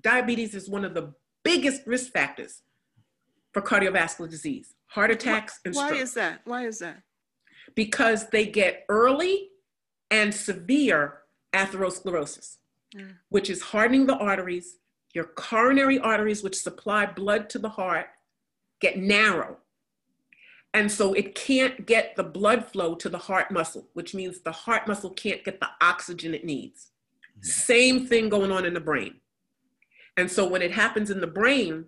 Diabetes 0.00 0.54
is 0.54 0.68
one 0.68 0.84
of 0.84 0.94
the 0.94 1.12
biggest 1.44 1.86
risk 1.86 2.12
factors 2.12 2.62
for 3.52 3.62
cardiovascular 3.62 4.28
disease, 4.28 4.74
heart 4.86 5.10
attacks, 5.10 5.60
and 5.64 5.74
Why 5.74 5.94
is 5.94 6.14
that? 6.14 6.40
Why 6.44 6.66
is 6.66 6.78
that? 6.80 7.02
Because 7.74 8.28
they 8.28 8.46
get 8.46 8.84
early 8.88 9.48
and 10.10 10.34
severe 10.34 11.18
atherosclerosis, 11.54 12.56
mm. 12.94 13.14
which 13.28 13.50
is 13.50 13.62
hardening 13.62 14.06
the 14.06 14.16
arteries. 14.16 14.76
Your 15.14 15.24
coronary 15.24 15.98
arteries, 15.98 16.42
which 16.42 16.54
supply 16.54 17.06
blood 17.06 17.48
to 17.50 17.58
the 17.58 17.68
heart, 17.70 18.06
get 18.80 18.98
narrow. 18.98 19.56
And 20.74 20.92
so 20.92 21.14
it 21.14 21.34
can't 21.34 21.86
get 21.86 22.14
the 22.14 22.22
blood 22.22 22.66
flow 22.66 22.94
to 22.96 23.08
the 23.08 23.18
heart 23.18 23.50
muscle, 23.50 23.88
which 23.94 24.14
means 24.14 24.40
the 24.40 24.52
heart 24.52 24.86
muscle 24.86 25.10
can't 25.10 25.42
get 25.44 25.60
the 25.60 25.68
oxygen 25.80 26.34
it 26.34 26.44
needs. 26.44 26.90
Mm. 27.40 27.44
Same 27.44 28.06
thing 28.06 28.28
going 28.28 28.52
on 28.52 28.66
in 28.66 28.74
the 28.74 28.80
brain. 28.80 29.14
And 30.18 30.28
so 30.28 30.46
when 30.46 30.62
it 30.62 30.72
happens 30.72 31.10
in 31.10 31.20
the 31.20 31.28
brain, 31.28 31.86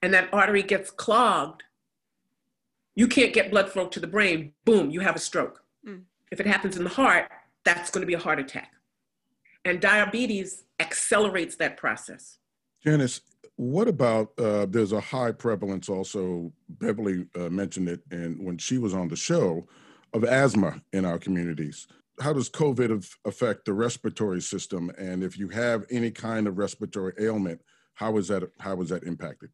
and 0.00 0.14
that 0.14 0.32
artery 0.32 0.62
gets 0.62 0.92
clogged, 0.92 1.64
you 2.94 3.08
can't 3.08 3.34
get 3.34 3.50
blood 3.50 3.68
flow 3.68 3.88
to 3.88 3.98
the 3.98 4.06
brain, 4.06 4.52
boom, 4.64 4.90
you 4.90 5.00
have 5.00 5.16
a 5.16 5.18
stroke. 5.18 5.60
Mm. 5.86 6.02
If 6.30 6.38
it 6.38 6.46
happens 6.46 6.76
in 6.76 6.84
the 6.84 6.90
heart, 6.90 7.28
that's 7.64 7.90
going 7.90 8.02
to 8.02 8.06
be 8.06 8.14
a 8.14 8.18
heart 8.18 8.38
attack. 8.38 8.70
And 9.64 9.80
diabetes 9.80 10.62
accelerates 10.78 11.56
that 11.56 11.76
process. 11.76 12.38
Janice, 12.84 13.22
what 13.56 13.88
about 13.88 14.38
uh, 14.38 14.66
there's 14.66 14.92
a 14.92 15.00
high 15.00 15.32
prevalence 15.32 15.88
also, 15.88 16.52
Beverly 16.68 17.26
uh, 17.34 17.48
mentioned 17.48 17.88
it 17.88 18.02
and 18.12 18.40
when 18.44 18.56
she 18.56 18.78
was 18.78 18.94
on 18.94 19.08
the 19.08 19.16
show, 19.16 19.66
of 20.12 20.22
asthma 20.22 20.80
in 20.92 21.04
our 21.04 21.18
communities. 21.18 21.88
How 22.20 22.32
does 22.32 22.48
COVID 22.48 23.06
affect 23.24 23.64
the 23.64 23.72
respiratory 23.72 24.40
system? 24.40 24.90
And 24.98 25.24
if 25.24 25.36
you 25.38 25.48
have 25.48 25.84
any 25.90 26.10
kind 26.10 26.46
of 26.46 26.58
respiratory 26.58 27.12
ailment, 27.18 27.60
how 27.94 28.16
is 28.18 28.28
that, 28.28 28.44
how 28.60 28.80
is 28.82 28.88
that 28.90 29.04
impacted? 29.04 29.50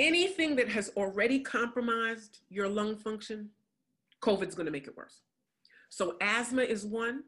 anything 0.00 0.56
that 0.56 0.68
has 0.68 0.90
already 0.96 1.38
compromised 1.38 2.40
your 2.48 2.66
lung 2.68 2.96
function, 2.96 3.50
COVID's 4.22 4.54
going 4.54 4.66
to 4.66 4.72
make 4.72 4.88
it 4.88 4.96
worse. 4.96 5.20
So, 5.90 6.16
asthma 6.20 6.62
is 6.62 6.84
one, 6.84 7.24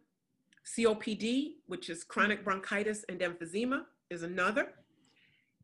COPD, 0.77 1.55
which 1.67 1.91
is 1.91 2.03
chronic 2.03 2.45
bronchitis 2.45 3.05
and 3.09 3.21
emphysema, 3.21 3.83
is 4.11 4.23
another. 4.23 4.73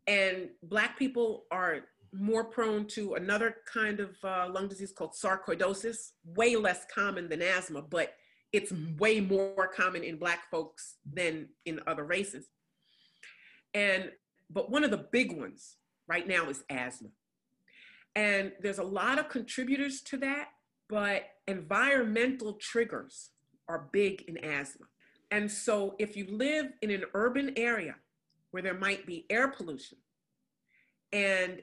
And 0.06 0.50
Black 0.62 0.98
people 0.98 1.44
are 1.50 1.80
more 2.12 2.44
prone 2.44 2.86
to 2.86 3.14
another 3.14 3.56
kind 3.70 4.00
of 4.00 4.16
uh, 4.24 4.48
lung 4.50 4.68
disease 4.68 4.92
called 4.92 5.12
sarcoidosis, 5.12 6.12
way 6.24 6.56
less 6.56 6.84
common 6.92 7.28
than 7.28 7.42
asthma, 7.42 7.82
but 7.82 8.14
it's 8.52 8.72
way 8.98 9.20
more 9.20 9.70
common 9.74 10.02
in 10.02 10.16
Black 10.16 10.50
folks 10.50 10.96
than 11.10 11.48
in 11.66 11.80
other 11.86 12.04
races. 12.04 12.46
And, 13.74 14.10
but 14.50 14.70
one 14.70 14.84
of 14.84 14.90
the 14.90 15.06
big 15.12 15.38
ones 15.38 15.76
right 16.06 16.26
now 16.26 16.48
is 16.48 16.64
asthma. 16.70 17.08
And 18.16 18.52
there's 18.60 18.78
a 18.78 18.84
lot 18.84 19.18
of 19.18 19.28
contributors 19.28 20.00
to 20.02 20.16
that, 20.18 20.48
but 20.88 21.24
environmental 21.46 22.54
triggers 22.54 23.30
are 23.68 23.88
big 23.92 24.22
in 24.22 24.38
asthma. 24.38 24.86
And 25.30 25.50
so 25.50 25.94
if 25.98 26.16
you 26.16 26.26
live 26.30 26.72
in 26.80 26.90
an 26.90 27.04
urban 27.14 27.52
area 27.56 27.96
where 28.50 28.62
there 28.62 28.78
might 28.78 29.06
be 29.06 29.26
air 29.28 29.48
pollution, 29.48 29.98
and 31.12 31.60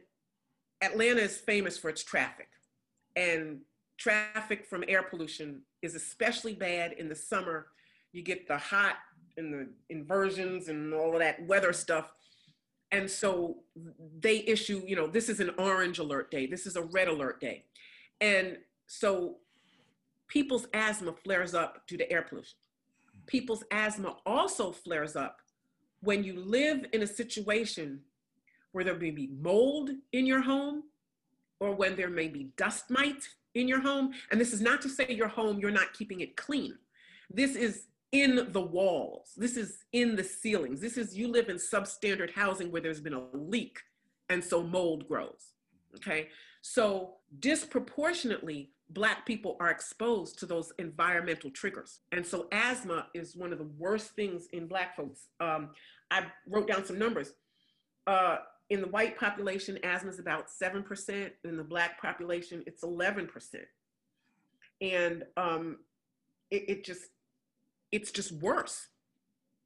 Atlanta 0.81 1.21
is 1.21 1.37
famous 1.37 1.77
for 1.77 1.89
its 1.89 2.03
traffic, 2.03 2.49
and 3.15 3.61
traffic 3.97 4.65
from 4.65 4.83
air 4.87 5.03
pollution 5.03 5.61
is 5.81 5.95
especially 5.95 6.53
bad 6.53 6.93
in 6.93 7.09
the 7.09 7.15
summer. 7.15 7.67
You 8.11 8.21
get 8.21 8.47
the 8.47 8.57
hot 8.57 8.95
and 9.37 9.53
the 9.53 9.67
inversions 9.89 10.67
and 10.67 10.93
all 10.93 11.13
of 11.13 11.19
that 11.19 11.45
weather 11.45 11.73
stuff. 11.73 12.13
And 12.91 13.09
so 13.09 13.57
they 14.19 14.39
issue 14.45 14.81
you 14.85 14.95
know 14.95 15.07
this 15.07 15.27
is 15.27 15.39
an 15.39 15.51
orange 15.57 15.99
alert 15.99 16.31
day. 16.31 16.45
This 16.45 16.65
is 16.65 16.75
a 16.75 16.83
red 16.83 17.07
alert 17.07 17.41
day. 17.41 17.65
And 18.21 18.57
so 18.87 19.37
people's 20.27 20.67
asthma 20.73 21.13
flares 21.13 21.53
up 21.53 21.85
due 21.87 21.97
to 21.97 22.09
air 22.11 22.21
pollution. 22.21 22.57
People's 23.27 23.63
asthma 23.71 24.17
also 24.25 24.71
flares 24.71 25.15
up 25.15 25.39
when 26.01 26.23
you 26.23 26.39
live 26.39 26.85
in 26.93 27.01
a 27.01 27.07
situation 27.07 27.99
where 28.71 28.83
there 28.83 28.97
may 28.97 29.11
be 29.11 29.29
mold 29.41 29.89
in 30.11 30.25
your 30.25 30.41
home 30.41 30.83
or 31.59 31.73
when 31.73 31.95
there 31.95 32.09
may 32.09 32.27
be 32.27 32.51
dust 32.57 32.89
mites 32.89 33.29
in 33.55 33.67
your 33.67 33.81
home 33.81 34.13
and 34.31 34.39
this 34.39 34.53
is 34.53 34.61
not 34.61 34.81
to 34.81 34.89
say 34.89 35.07
your 35.09 35.27
home 35.27 35.59
you're 35.59 35.71
not 35.71 35.93
keeping 35.93 36.21
it 36.21 36.35
clean 36.35 36.77
this 37.29 37.55
is 37.55 37.87
in 38.11 38.47
the 38.51 38.61
walls. 38.61 39.33
This 39.35 39.57
is 39.57 39.83
in 39.91 40.15
the 40.15 40.23
ceilings. 40.23 40.79
This 40.79 40.97
is 40.97 41.17
you 41.17 41.27
live 41.27 41.49
in 41.49 41.57
substandard 41.57 42.31
housing 42.31 42.71
where 42.71 42.81
there's 42.81 43.01
been 43.01 43.13
a 43.13 43.23
leak 43.33 43.79
and 44.29 44.43
so 44.43 44.63
mold 44.63 45.07
grows. 45.07 45.53
Okay. 45.97 46.29
So 46.61 47.15
disproportionately, 47.39 48.71
Black 48.91 49.25
people 49.25 49.57
are 49.59 49.69
exposed 49.69 50.39
to 50.39 50.45
those 50.45 50.71
environmental 50.77 51.49
triggers. 51.49 51.99
And 52.11 52.25
so 52.25 52.47
asthma 52.51 53.07
is 53.13 53.35
one 53.35 53.51
of 53.51 53.57
the 53.57 53.69
worst 53.77 54.11
things 54.11 54.47
in 54.53 54.67
Black 54.67 54.95
folks. 54.95 55.27
Um, 55.39 55.71
I 56.11 56.25
wrote 56.47 56.67
down 56.67 56.85
some 56.85 56.99
numbers. 56.99 57.33
Uh, 58.07 58.37
in 58.69 58.81
the 58.81 58.87
white 58.87 59.17
population, 59.17 59.77
asthma 59.83 60.09
is 60.09 60.19
about 60.19 60.47
7%. 60.47 61.31
In 61.43 61.57
the 61.57 61.63
Black 61.63 62.01
population, 62.01 62.63
it's 62.65 62.83
11%. 62.83 63.29
And 64.81 65.23
um, 65.37 65.77
it, 66.49 66.69
it 66.69 66.85
just, 66.85 67.03
it's 67.91 68.11
just 68.11 68.31
worse. 68.33 68.87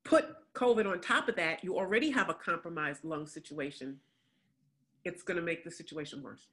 Put 0.03 0.25
COVID 0.53 0.89
on 0.89 0.99
top 0.99 1.29
of 1.29 1.35
that, 1.37 1.63
you 1.63 1.77
already 1.77 2.09
have 2.11 2.29
a 2.29 2.33
compromised 2.33 3.05
lung 3.05 3.25
situation. 3.25 3.99
It's 5.05 5.23
going 5.23 5.37
to 5.37 5.43
make 5.43 5.63
the 5.63 5.71
situation 5.71 6.21
worse. 6.21 6.47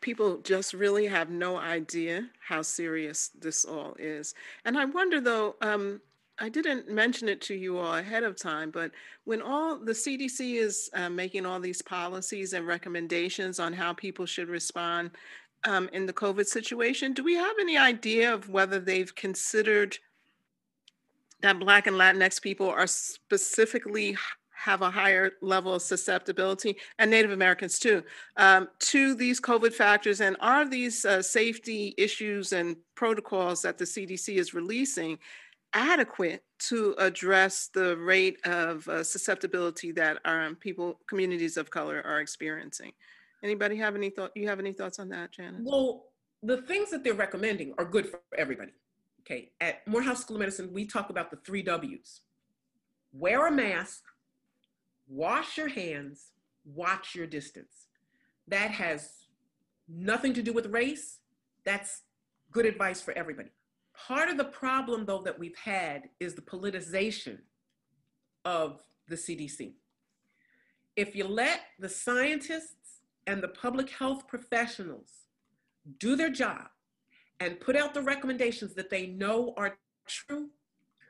People 0.00 0.38
just 0.38 0.74
really 0.74 1.06
have 1.06 1.30
no 1.30 1.56
idea 1.56 2.28
how 2.40 2.62
serious 2.62 3.30
this 3.38 3.64
all 3.64 3.94
is. 3.98 4.34
And 4.64 4.78
I 4.78 4.86
wonder 4.86 5.20
though, 5.20 5.56
um, 5.60 6.00
I 6.42 6.48
didn't 6.48 6.90
mention 6.90 7.28
it 7.28 7.40
to 7.42 7.54
you 7.54 7.78
all 7.78 7.94
ahead 7.94 8.24
of 8.24 8.36
time, 8.36 8.72
but 8.72 8.90
when 9.22 9.40
all 9.40 9.78
the 9.78 9.92
CDC 9.92 10.56
is 10.56 10.90
uh, 10.92 11.08
making 11.08 11.46
all 11.46 11.60
these 11.60 11.80
policies 11.80 12.52
and 12.52 12.66
recommendations 12.66 13.60
on 13.60 13.72
how 13.72 13.92
people 13.92 14.26
should 14.26 14.48
respond 14.48 15.12
um, 15.62 15.88
in 15.92 16.04
the 16.04 16.12
COVID 16.12 16.46
situation, 16.46 17.12
do 17.12 17.22
we 17.22 17.36
have 17.36 17.54
any 17.60 17.78
idea 17.78 18.34
of 18.34 18.48
whether 18.48 18.80
they've 18.80 19.14
considered 19.14 19.96
that 21.42 21.60
Black 21.60 21.86
and 21.86 21.96
Latinx 21.96 22.42
people 22.42 22.68
are 22.68 22.88
specifically 22.88 24.16
have 24.50 24.82
a 24.82 24.90
higher 24.90 25.32
level 25.42 25.74
of 25.74 25.82
susceptibility, 25.82 26.76
and 26.98 27.10
Native 27.10 27.30
Americans 27.30 27.78
too, 27.78 28.02
um, 28.36 28.68
to 28.80 29.14
these 29.14 29.40
COVID 29.40 29.72
factors? 29.72 30.20
And 30.20 30.36
are 30.40 30.68
these 30.68 31.04
uh, 31.04 31.22
safety 31.22 31.94
issues 31.98 32.52
and 32.52 32.76
protocols 32.96 33.62
that 33.62 33.78
the 33.78 33.84
CDC 33.84 34.36
is 34.36 34.54
releasing 34.54 35.18
adequate 35.74 36.44
to 36.58 36.94
address 36.98 37.68
the 37.72 37.96
rate 37.96 38.38
of 38.44 38.86
uh, 38.88 39.02
susceptibility 39.02 39.92
that 39.92 40.18
um, 40.24 40.56
people, 40.56 41.00
communities 41.06 41.56
of 41.56 41.70
color, 41.70 42.02
are 42.04 42.20
experiencing? 42.20 42.92
Anybody 43.42 43.76
have 43.76 43.96
any 43.96 44.10
thought? 44.10 44.30
You 44.36 44.48
have 44.48 44.60
any 44.60 44.72
thoughts 44.72 44.98
on 44.98 45.08
that, 45.10 45.32
Janet? 45.32 45.62
Well, 45.64 46.04
the 46.42 46.62
things 46.62 46.90
that 46.90 47.02
they're 47.02 47.14
recommending 47.14 47.74
are 47.78 47.84
good 47.84 48.08
for 48.08 48.20
everybody. 48.36 48.72
Okay, 49.20 49.50
at 49.60 49.86
Morehouse 49.86 50.20
School 50.20 50.36
of 50.36 50.40
Medicine, 50.40 50.72
we 50.72 50.84
talk 50.84 51.10
about 51.10 51.30
the 51.30 51.36
three 51.38 51.62
W's 51.62 52.22
wear 53.12 53.46
a 53.46 53.52
mask, 53.52 54.02
wash 55.08 55.58
your 55.58 55.68
hands, 55.68 56.30
watch 56.64 57.14
your 57.14 57.26
distance. 57.26 57.86
That 58.48 58.70
has 58.70 59.26
nothing 59.88 60.32
to 60.34 60.42
do 60.42 60.52
with 60.52 60.66
race. 60.66 61.18
That's 61.64 62.02
good 62.50 62.66
advice 62.66 63.00
for 63.00 63.12
everybody. 63.12 63.50
Part 64.06 64.28
of 64.28 64.36
the 64.36 64.44
problem, 64.44 65.04
though, 65.04 65.22
that 65.22 65.38
we've 65.38 65.56
had 65.56 66.08
is 66.18 66.34
the 66.34 66.42
politicization 66.42 67.38
of 68.44 68.82
the 69.08 69.14
CDC. 69.14 69.74
If 70.96 71.14
you 71.14 71.26
let 71.26 71.60
the 71.78 71.88
scientists 71.88 73.00
and 73.26 73.40
the 73.40 73.48
public 73.48 73.90
health 73.90 74.26
professionals 74.26 75.08
do 76.00 76.16
their 76.16 76.30
job 76.30 76.68
and 77.38 77.60
put 77.60 77.76
out 77.76 77.94
the 77.94 78.02
recommendations 78.02 78.74
that 78.74 78.90
they 78.90 79.06
know 79.06 79.54
are 79.56 79.78
true, 80.06 80.48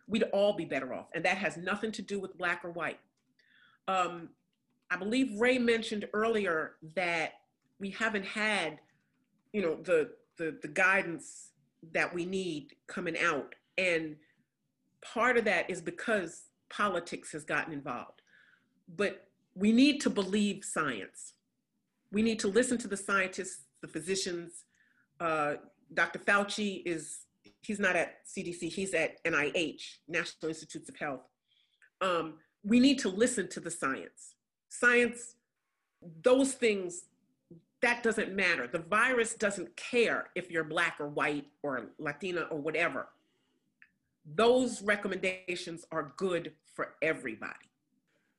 we'd 0.06 0.24
all 0.24 0.52
be 0.52 0.66
better 0.66 0.92
off. 0.92 1.06
And 1.14 1.24
that 1.24 1.38
has 1.38 1.56
nothing 1.56 1.92
to 1.92 2.02
do 2.02 2.20
with 2.20 2.36
black 2.36 2.62
or 2.62 2.72
white. 2.72 3.00
Um, 3.88 4.28
I 4.90 4.96
believe 4.96 5.40
Ray 5.40 5.56
mentioned 5.56 6.06
earlier 6.12 6.72
that 6.94 7.32
we 7.80 7.90
haven't 7.90 8.26
had, 8.26 8.80
you 9.54 9.62
know, 9.62 9.76
the, 9.82 10.10
the, 10.36 10.58
the 10.60 10.68
guidance 10.68 11.51
that 11.92 12.14
we 12.14 12.24
need 12.24 12.74
coming 12.86 13.18
out. 13.18 13.54
And 13.78 14.16
part 15.02 15.36
of 15.36 15.44
that 15.44 15.68
is 15.68 15.80
because 15.80 16.44
politics 16.70 17.32
has 17.32 17.44
gotten 17.44 17.72
involved. 17.72 18.22
But 18.96 19.28
we 19.54 19.72
need 19.72 20.00
to 20.02 20.10
believe 20.10 20.64
science. 20.64 21.34
We 22.10 22.22
need 22.22 22.38
to 22.40 22.48
listen 22.48 22.78
to 22.78 22.88
the 22.88 22.96
scientists, 22.96 23.64
the 23.80 23.88
physicians. 23.88 24.64
Uh, 25.20 25.54
Dr. 25.94 26.18
Fauci 26.18 26.82
is 26.86 27.20
he's 27.62 27.80
not 27.80 27.96
at 27.96 28.26
CDC, 28.26 28.72
he's 28.72 28.94
at 28.94 29.22
NIH, 29.24 29.82
National 30.08 30.50
Institutes 30.50 30.88
of 30.88 30.96
Health. 30.96 31.22
Um, 32.00 32.34
we 32.64 32.80
need 32.80 32.98
to 33.00 33.08
listen 33.08 33.48
to 33.50 33.60
the 33.60 33.70
science. 33.70 34.34
Science, 34.68 35.34
those 36.22 36.52
things, 36.52 37.04
that 37.82 38.02
doesn't 38.02 38.34
matter. 38.34 38.66
The 38.66 38.78
virus 38.78 39.34
doesn't 39.34 39.76
care 39.76 40.30
if 40.34 40.50
you're 40.50 40.64
black 40.64 40.96
or 40.98 41.08
white 41.08 41.46
or 41.62 41.90
Latina 41.98 42.42
or 42.42 42.58
whatever. 42.58 43.08
Those 44.24 44.82
recommendations 44.82 45.84
are 45.90 46.14
good 46.16 46.52
for 46.74 46.94
everybody. 47.02 47.52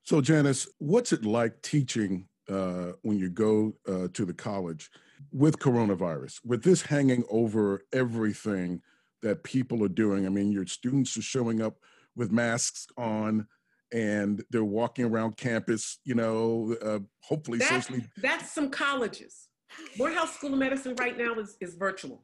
So, 0.04 0.22
Janice, 0.22 0.68
what's 0.80 1.14
it 1.14 1.26
like 1.26 1.62
teaching 1.62 2.28
uh, 2.50 2.94
when 3.04 3.20
you 3.20 3.30
go 3.30 3.74
uh, 3.88 4.08
to 4.14 4.26
the 4.26 4.34
college 4.34 4.90
with 5.32 5.60
coronavirus, 5.60 6.40
with 6.46 6.64
this 6.64 6.82
hanging 6.82 7.24
over 7.30 7.84
everything? 7.94 8.82
that 9.24 9.44
people 9.44 9.84
are 9.84 9.90
doing. 9.90 10.26
I 10.26 10.30
mean, 10.30 10.52
your 10.52 10.68
students 10.68 11.18
are 11.18 11.24
showing 11.24 11.62
up 11.62 11.78
with 12.16 12.32
masks 12.32 12.86
on 12.98 13.48
and 13.94 14.44
they're 14.50 14.64
walking 14.64 15.06
around 15.06 15.38
campus, 15.38 16.00
you 16.04 16.16
know, 16.16 16.76
uh, 16.82 17.00
hopefully 17.22 17.60
that, 17.60 17.70
socially. 17.70 18.04
That's 18.18 18.52
some 18.52 18.70
colleges. 18.70 19.48
Morehouse 19.98 20.36
School 20.36 20.54
of 20.54 20.60
Medicine 20.60 20.96
right 21.00 21.18
now 21.18 21.36
is, 21.36 21.56
is 21.62 21.76
virtual. 21.76 22.24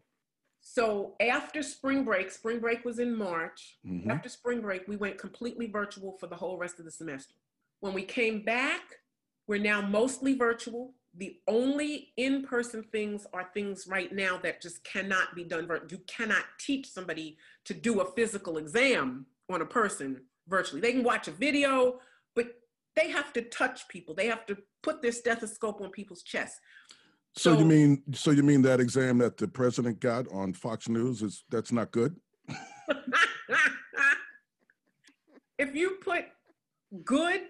So 0.62 1.16
after 1.22 1.64
spring 1.64 2.04
break, 2.04 2.32
spring 2.32 2.60
break 2.60 2.84
was 2.84 3.00
in 3.00 3.16
March. 3.16 3.78
Mm-hmm. 3.86 4.12
After 4.12 4.30
spring 4.30 4.62
break, 4.62 4.88
we 4.88 4.98
went 4.98 5.18
completely 5.18 5.68
virtual 5.68 6.18
for 6.20 6.28
the 6.28 6.36
whole 6.36 6.58
rest 6.58 6.80
of 6.80 6.86
the 6.86 6.92
semester. 6.92 7.36
When 7.80 7.94
we 7.94 8.04
came 8.04 8.44
back, 8.44 8.82
we're 9.48 9.60
now 9.60 9.82
mostly 9.82 10.36
virtual 10.36 10.94
the 11.16 11.38
only 11.48 12.14
in-person 12.18 12.84
things 12.92 13.26
are 13.34 13.50
things 13.54 13.88
right 13.88 14.14
now 14.14 14.38
that 14.44 14.62
just 14.62 14.84
cannot 14.84 15.36
be 15.36 15.44
done. 15.44 15.68
You 15.90 16.00
cannot 16.08 16.44
teach 16.60 16.88
somebody 16.88 17.38
to 17.66 17.74
do 17.74 18.02
a 18.02 18.12
physical 18.14 18.58
exam 18.58 19.26
on 19.50 19.62
a 19.62 19.66
person 19.66 20.22
virtually. 20.50 20.82
They 20.82 20.92
can 20.92 21.04
watch 21.04 21.28
a 21.28 21.32
video, 21.32 22.00
but 22.36 22.48
they 22.96 23.10
have 23.10 23.32
to 23.34 23.42
touch 23.44 23.88
people. 23.88 24.14
They 24.16 24.28
have 24.28 24.46
to 24.48 24.58
put 24.82 25.02
their 25.02 25.12
stethoscope 25.12 25.82
on 25.82 25.92
people's 25.92 26.24
chests. 26.24 26.60
So, 27.36 27.54
so 27.54 27.60
you 27.60 27.66
mean 27.66 28.04
so 28.14 28.32
you 28.32 28.42
mean 28.44 28.64
that 28.64 28.80
exam 28.80 29.20
that 29.20 29.38
the 29.38 29.48
president 29.48 30.00
got 30.00 30.28
on 30.32 30.54
Fox 30.54 30.90
News 30.90 31.22
is 31.22 31.44
that's 31.50 31.72
not 31.72 31.92
good? 31.92 32.16
if 35.60 35.76
you 35.76 35.98
put 36.04 36.26
good 37.06 37.42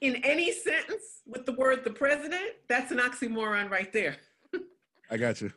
in 0.00 0.16
any 0.16 0.52
sentence 0.52 1.22
with 1.26 1.46
the 1.46 1.52
word 1.52 1.84
the 1.84 1.90
president, 1.90 2.50
that's 2.68 2.90
an 2.90 2.98
oxymoron 2.98 3.70
right 3.70 3.92
there. 3.92 4.16
I 5.10 5.16
got 5.16 5.40
you. 5.40 5.52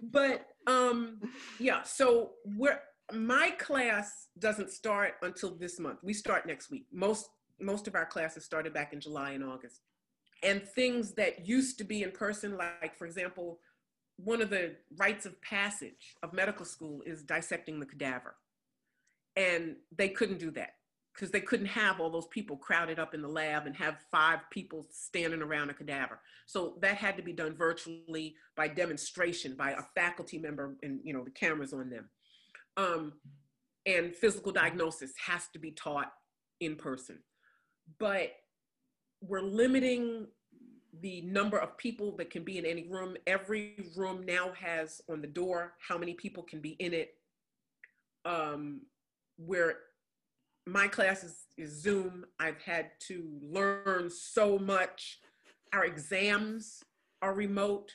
But 0.00 0.46
um 0.68 1.18
yeah, 1.58 1.82
so 1.82 2.34
we're 2.44 2.80
my 3.10 3.50
class 3.58 4.28
doesn't 4.38 4.70
start 4.70 5.14
until 5.22 5.54
this 5.54 5.80
month. 5.80 5.98
We 6.02 6.12
start 6.12 6.46
next 6.46 6.70
week. 6.70 6.86
Most 6.92 7.28
most 7.60 7.86
of 7.86 7.94
our 7.94 8.06
classes 8.06 8.44
started 8.44 8.74
back 8.74 8.92
in 8.92 9.00
July 9.00 9.32
and 9.32 9.44
August. 9.44 9.80
And 10.42 10.66
things 10.66 11.12
that 11.14 11.46
used 11.46 11.78
to 11.78 11.84
be 11.84 12.02
in 12.02 12.10
person, 12.10 12.56
like 12.56 12.96
for 12.96 13.06
example, 13.06 13.60
one 14.16 14.42
of 14.42 14.50
the 14.50 14.74
rites 14.96 15.26
of 15.26 15.40
passage 15.42 16.16
of 16.22 16.32
medical 16.32 16.64
school 16.64 17.02
is 17.06 17.22
dissecting 17.22 17.78
the 17.78 17.86
cadaver. 17.86 18.34
And 19.36 19.76
they 19.96 20.08
couldn't 20.08 20.38
do 20.38 20.50
that 20.52 20.74
because 21.14 21.30
they 21.30 21.40
couldn't 21.40 21.66
have 21.66 22.00
all 22.00 22.10
those 22.10 22.26
people 22.28 22.56
crowded 22.56 22.98
up 22.98 23.14
in 23.14 23.22
the 23.22 23.28
lab 23.28 23.66
and 23.66 23.76
have 23.76 23.98
five 24.10 24.40
people 24.50 24.86
standing 24.90 25.42
around 25.42 25.70
a 25.70 25.74
cadaver. 25.74 26.20
So 26.46 26.78
that 26.80 26.96
had 26.96 27.16
to 27.16 27.22
be 27.22 27.32
done 27.32 27.54
virtually 27.54 28.34
by 28.56 28.68
demonstration 28.68 29.54
by 29.54 29.72
a 29.72 29.82
faculty 29.94 30.38
member 30.38 30.76
and 30.82 31.00
you 31.04 31.12
know 31.12 31.24
the 31.24 31.30
cameras 31.30 31.72
on 31.72 31.90
them. 31.90 32.08
Um, 32.76 33.14
and 33.86 34.14
physical 34.14 34.52
diagnosis 34.52 35.12
has 35.26 35.48
to 35.52 35.58
be 35.58 35.72
taught 35.72 36.12
in 36.60 36.76
person. 36.76 37.18
But 37.98 38.32
we're 39.20 39.42
limiting 39.42 40.26
the 41.00 41.22
number 41.22 41.58
of 41.58 41.76
people 41.78 42.16
that 42.16 42.30
can 42.30 42.44
be 42.44 42.58
in 42.58 42.66
any 42.66 42.88
room. 42.88 43.16
Every 43.26 43.76
room 43.96 44.24
now 44.24 44.52
has 44.58 45.00
on 45.10 45.20
the 45.20 45.26
door 45.26 45.74
how 45.86 45.98
many 45.98 46.14
people 46.14 46.42
can 46.42 46.60
be 46.60 46.70
in 46.78 46.94
it. 46.94 47.14
Um, 48.24 48.82
we're 49.38 49.76
my 50.66 50.86
class 50.86 51.24
is, 51.24 51.46
is 51.58 51.82
Zoom. 51.82 52.24
I've 52.38 52.60
had 52.60 52.90
to 53.08 53.28
learn 53.42 54.08
so 54.10 54.58
much. 54.58 55.18
Our 55.72 55.84
exams 55.84 56.84
are 57.20 57.34
remote. 57.34 57.90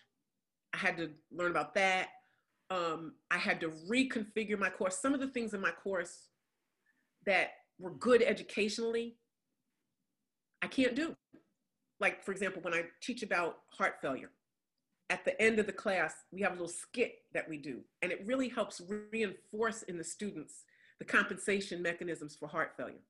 I 0.73 0.77
had 0.77 0.97
to 0.97 1.11
learn 1.31 1.51
about 1.51 1.75
that. 1.75 2.09
Um, 2.69 3.13
I 3.31 3.37
had 3.37 3.61
to 3.61 3.69
reconfigure 3.89 4.59
my 4.59 4.69
course. 4.69 4.97
Some 4.99 5.13
of 5.13 5.19
the 5.19 5.27
things 5.27 5.53
in 5.53 5.61
my 5.61 5.71
course 5.71 6.27
that 7.25 7.51
were 7.79 7.91
good 7.91 8.21
educationally, 8.21 9.15
I 10.61 10.67
can't 10.67 10.95
do. 10.95 11.15
Like, 11.99 12.23
for 12.23 12.31
example, 12.31 12.61
when 12.61 12.73
I 12.73 12.83
teach 13.01 13.23
about 13.23 13.59
heart 13.71 13.95
failure, 14.01 14.31
at 15.09 15.23
the 15.23 15.39
end 15.41 15.59
of 15.59 15.65
the 15.65 15.71
class, 15.73 16.13
we 16.31 16.41
have 16.41 16.51
a 16.51 16.55
little 16.55 16.67
skit 16.67 17.15
that 17.33 17.47
we 17.47 17.57
do, 17.57 17.79
and 18.01 18.11
it 18.11 18.23
really 18.25 18.49
helps 18.49 18.81
reinforce 19.11 19.83
in 19.83 19.97
the 19.97 20.03
students 20.03 20.65
the 20.99 21.05
compensation 21.05 21.81
mechanisms 21.81 22.35
for 22.35 22.47
heart 22.47 22.73
failure. 22.75 23.03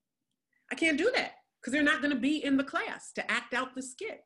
I 0.71 0.75
can't 0.75 0.97
do 0.97 1.11
that 1.15 1.31
because 1.59 1.73
they're 1.73 1.81
not 1.83 2.01
going 2.01 2.13
to 2.13 2.19
be 2.19 2.43
in 2.43 2.57
the 2.57 2.63
class 2.63 3.11
to 3.13 3.31
act 3.31 3.53
out 3.53 3.73
the 3.73 3.81
skit. 3.81 4.21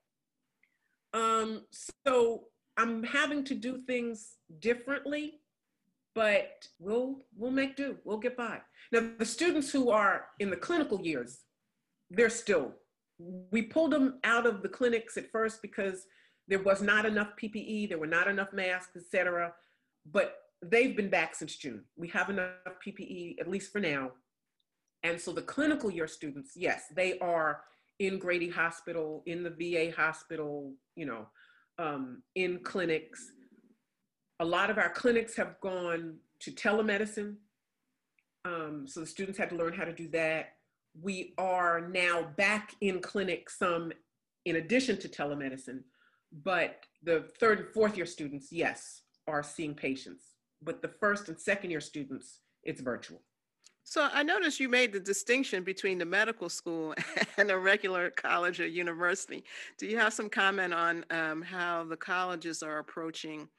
Um, 1.14 1.66
so 1.72 2.46
I'm 2.78 3.04
having 3.04 3.44
to 3.46 3.56
do 3.56 3.82
things 3.86 4.38
differently, 4.60 5.42
but 6.16 6.68
we'll 6.80 7.18
we'll 7.36 7.52
make 7.52 7.76
do. 7.76 7.98
We'll 8.04 8.18
get 8.18 8.38
by. 8.38 8.60
Now 8.92 9.10
the 9.18 9.26
students 9.26 9.72
who 9.72 9.92
are 9.92 10.26
in 10.40 10.50
the 10.50 10.58
clinical 10.58 11.02
years, 11.02 11.40
they're 12.10 12.30
still. 12.30 12.74
We 13.52 13.62
pulled 13.62 13.92
them 13.92 14.20
out 14.24 14.46
of 14.46 14.64
the 14.64 14.70
clinics 14.70 15.16
at 15.18 15.32
first 15.32 15.62
because 15.62 16.06
there 16.48 16.62
was 16.62 16.82
not 16.82 17.06
enough 17.06 17.30
PPE, 17.42 17.90
there 17.90 18.00
were 18.00 18.08
not 18.08 18.28
enough 18.28 18.52
masks, 18.52 18.98
etc. 18.98 19.54
But 20.12 20.36
they've 20.62 20.96
been 20.96 21.10
back 21.10 21.36
since 21.36 21.56
June. 21.56 21.84
We 21.96 22.08
have 22.10 22.30
enough 22.30 22.50
PPE, 22.86 23.40
at 23.40 23.50
least 23.50 23.72
for 23.72 23.80
now. 23.80 24.12
And 25.04 25.20
so 25.20 25.32
the 25.32 25.42
clinical 25.42 25.90
year 25.90 26.08
students, 26.08 26.52
yes, 26.56 26.86
they 26.96 27.18
are 27.20 27.62
in 28.00 28.20
Grady 28.20 28.50
Hospital, 28.50 29.24
in 29.26 29.44
the 29.44 29.50
VA 29.50 29.96
hospital, 29.96 30.74
you 30.96 31.06
know, 31.06 31.28
um, 31.82 32.22
in 32.36 32.60
clinics. 32.60 33.32
A 34.40 34.46
lot 34.46 34.70
of 34.70 34.78
our 34.78 34.90
clinics 34.90 35.36
have 35.36 35.60
gone 35.62 36.18
to 36.42 36.52
telemedicine. 36.52 37.36
Um, 38.46 38.86
so 38.88 39.00
the 39.00 39.06
students 39.06 39.38
had 39.38 39.50
to 39.50 39.56
learn 39.56 39.74
how 39.74 39.86
to 39.86 39.94
do 39.94 40.08
that. 40.10 40.54
we 41.00 41.34
are 41.38 41.88
now 41.88 42.24
back 42.36 42.76
in 42.82 43.00
clinic 43.00 43.50
some 43.50 43.94
in 44.46 44.58
addition 44.58 44.98
to 44.98 45.08
telemedicine, 45.08 45.82
but 46.44 46.84
the 47.04 47.30
third 47.40 47.60
and 47.60 47.68
fourth 47.70 47.96
year 47.96 48.06
students, 48.06 48.52
yes, 48.52 49.04
are 49.28 49.44
seeing 49.44 49.74
patients. 49.74 50.26
But 50.62 50.82
the 50.82 50.88
first 50.88 51.30
and 51.30 51.40
second 51.40 51.72
year 51.72 51.80
students, 51.82 52.40
it's 52.64 52.82
virtual. 52.82 53.22
So 53.84 54.08
I 54.12 54.24
noticed 54.24 54.60
you 54.60 54.70
made 54.70 54.94
the 54.94 55.00
distinction 55.00 55.64
between 55.64 55.98
the 55.98 56.06
medical 56.06 56.50
school 56.50 56.94
and 57.38 57.50
a 57.52 57.58
regular 57.58 58.10
college 58.12 58.60
or 58.60 58.68
university. 58.68 59.44
Do 59.78 59.88
you 59.88 59.98
have 59.98 60.14
some 60.14 60.30
comment 60.30 60.74
on 60.74 61.06
um, 61.10 61.42
how 61.42 61.84
the 61.84 61.98
colleges 61.98 62.64
are 62.64 62.80
approaching 62.80 63.50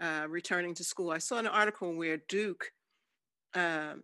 uh, 0.00 0.26
returning 0.28 0.74
to 0.74 0.84
school? 0.84 1.10
I 1.10 1.18
saw 1.18 1.38
an 1.38 1.46
article 1.46 1.96
where 1.96 2.18
Duke 2.28 2.72
um, 3.54 4.02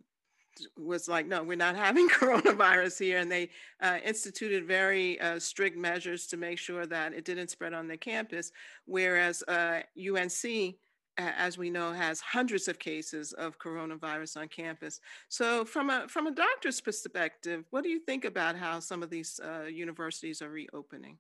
was 0.78 1.08
like, 1.08 1.26
no, 1.26 1.42
we're 1.42 1.56
not 1.56 1.76
having 1.76 2.08
coronavirus 2.10 2.98
here. 2.98 3.18
And 3.18 3.30
they 3.30 3.50
uh, 3.80 3.98
instituted 4.04 4.66
very 4.66 5.20
uh, 5.20 5.38
strict 5.38 5.76
measures 5.76 6.26
to 6.28 6.36
make 6.36 6.58
sure 6.58 6.86
that 6.86 7.12
it 7.12 7.24
didn't 7.24 7.50
spread 7.50 7.74
on 7.74 7.86
their 7.86 7.96
campus. 7.96 8.50
Whereas 8.86 9.42
UNC, 9.48 10.44
uh, 10.44 10.72
as 11.18 11.56
we 11.56 11.70
know, 11.70 11.92
has 11.92 12.20
hundreds 12.20 12.68
of 12.68 12.78
cases 12.78 13.32
of 13.32 13.58
coronavirus 13.58 14.36
on 14.38 14.48
campus. 14.48 15.00
So, 15.28 15.64
from 15.64 15.90
a 15.90 16.06
from 16.08 16.26
a 16.26 16.32
doctor's 16.32 16.80
perspective, 16.80 17.64
what 17.70 17.82
do 17.82 17.90
you 17.90 18.00
think 18.00 18.24
about 18.24 18.56
how 18.56 18.80
some 18.80 19.02
of 19.02 19.10
these 19.10 19.40
uh, 19.42 19.64
universities 19.64 20.42
are 20.42 20.50
reopening? 20.50 21.18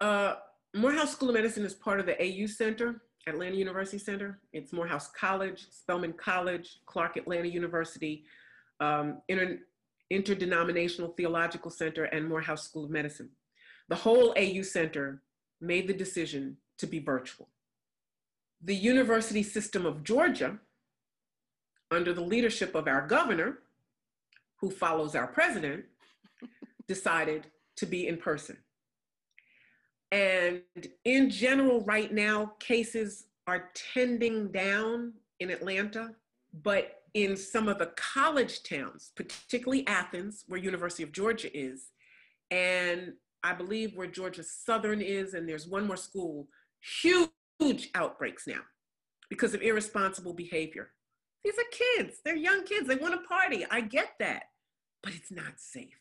Uh, 0.00 0.34
Morehouse 0.74 1.12
School 1.12 1.30
of 1.30 1.34
Medicine 1.34 1.64
is 1.64 1.74
part 1.74 2.00
of 2.00 2.06
the 2.06 2.16
AU 2.22 2.46
Center, 2.46 3.02
Atlanta 3.26 3.56
University 3.56 3.98
Center. 3.98 4.40
It's 4.52 4.72
Morehouse 4.72 5.08
College, 5.08 5.66
Spelman 5.70 6.12
College, 6.14 6.80
Clark 6.86 7.16
Atlanta 7.16 7.48
University, 7.48 8.24
um, 8.80 9.20
Inter- 9.28 9.60
Interdenominational 10.10 11.14
Theological 11.16 11.70
Center, 11.70 12.04
and 12.04 12.28
Morehouse 12.28 12.64
School 12.64 12.84
of 12.84 12.90
Medicine. 12.90 13.30
The 13.88 13.96
whole 13.96 14.34
AU 14.36 14.62
Center 14.62 15.22
made 15.60 15.88
the 15.88 15.94
decision 15.94 16.56
to 16.78 16.86
be 16.86 16.98
virtual. 16.98 17.48
The 18.62 18.74
University 18.74 19.42
System 19.42 19.86
of 19.86 20.02
Georgia, 20.02 20.58
under 21.90 22.12
the 22.12 22.20
leadership 22.20 22.74
of 22.74 22.88
our 22.88 23.06
governor, 23.06 23.60
who 24.56 24.70
follows 24.70 25.14
our 25.14 25.28
president, 25.28 25.84
decided 26.88 27.46
to 27.76 27.86
be 27.86 28.08
in 28.08 28.16
person. 28.16 28.56
And 30.10 30.62
in 31.04 31.30
general, 31.30 31.82
right 31.82 32.12
now, 32.12 32.52
cases 32.58 33.26
are 33.46 33.70
tending 33.94 34.48
down 34.48 35.12
in 35.40 35.50
Atlanta, 35.50 36.14
but 36.62 37.02
in 37.14 37.36
some 37.36 37.68
of 37.68 37.78
the 37.78 37.92
college 37.96 38.62
towns, 38.62 39.12
particularly 39.14 39.86
Athens, 39.86 40.44
where 40.48 40.60
University 40.60 41.02
of 41.02 41.12
Georgia 41.12 41.56
is, 41.56 41.90
and 42.50 43.14
I 43.42 43.54
believe 43.54 43.96
where 43.96 44.06
Georgia 44.06 44.42
Southern 44.42 45.00
is, 45.00 45.34
and 45.34 45.48
there's 45.48 45.66
one 45.66 45.86
more 45.86 45.96
school, 45.96 46.48
huge 46.80 47.30
outbreaks 47.94 48.46
now 48.46 48.60
because 49.28 49.54
of 49.54 49.62
irresponsible 49.62 50.32
behavior. 50.32 50.90
These 51.44 51.54
are 51.54 51.96
kids, 51.96 52.18
they're 52.24 52.36
young 52.36 52.64
kids, 52.64 52.88
they 52.88 52.96
want 52.96 53.14
to 53.14 53.28
party. 53.28 53.64
I 53.70 53.80
get 53.80 54.12
that, 54.18 54.44
but 55.02 55.14
it's 55.14 55.30
not 55.30 55.54
safe. 55.56 56.00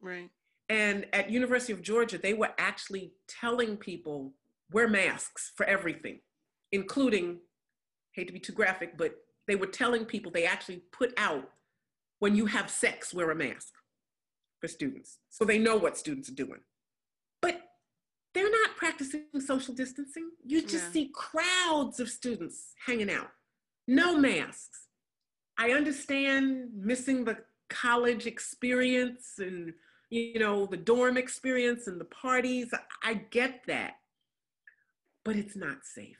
Right. 0.00 0.30
And 0.68 1.06
at 1.12 1.30
University 1.30 1.72
of 1.72 1.82
Georgia, 1.82 2.18
they 2.18 2.34
were 2.34 2.50
actually 2.58 3.12
telling 3.28 3.76
people 3.76 4.32
wear 4.72 4.88
masks 4.88 5.52
for 5.56 5.66
everything, 5.66 6.20
including, 6.72 7.38
hate 8.12 8.26
to 8.26 8.32
be 8.32 8.40
too 8.40 8.52
graphic, 8.52 8.96
but 8.96 9.14
they 9.46 9.56
were 9.56 9.66
telling 9.66 10.04
people 10.04 10.32
they 10.32 10.46
actually 10.46 10.82
put 10.92 11.12
out 11.18 11.50
when 12.20 12.34
you 12.34 12.46
have 12.46 12.70
sex, 12.70 13.12
wear 13.12 13.30
a 13.30 13.34
mask 13.34 13.72
for 14.60 14.68
students. 14.68 15.18
So 15.28 15.44
they 15.44 15.58
know 15.58 15.76
what 15.76 15.98
students 15.98 16.28
are 16.30 16.34
doing. 16.34 16.60
But 18.98 19.10
they're 19.10 19.20
not 19.20 19.38
practicing 19.38 19.40
social 19.40 19.74
distancing. 19.74 20.30
You 20.44 20.62
just 20.62 20.86
yeah. 20.86 20.90
see 20.90 21.12
crowds 21.14 22.00
of 22.00 22.08
students 22.08 22.72
hanging 22.86 23.10
out, 23.10 23.30
no 23.86 24.18
masks. 24.18 24.88
I 25.58 25.72
understand 25.72 26.70
missing 26.74 27.24
the 27.24 27.38
college 27.68 28.26
experience 28.26 29.34
and 29.38 29.74
you 30.12 30.38
know, 30.38 30.66
the 30.66 30.76
dorm 30.76 31.16
experience 31.16 31.86
and 31.86 31.98
the 31.98 32.04
parties. 32.04 32.68
I 33.02 33.14
get 33.14 33.62
that. 33.66 33.94
But 35.24 35.36
it's 35.36 35.56
not 35.56 35.78
safe. 35.84 36.18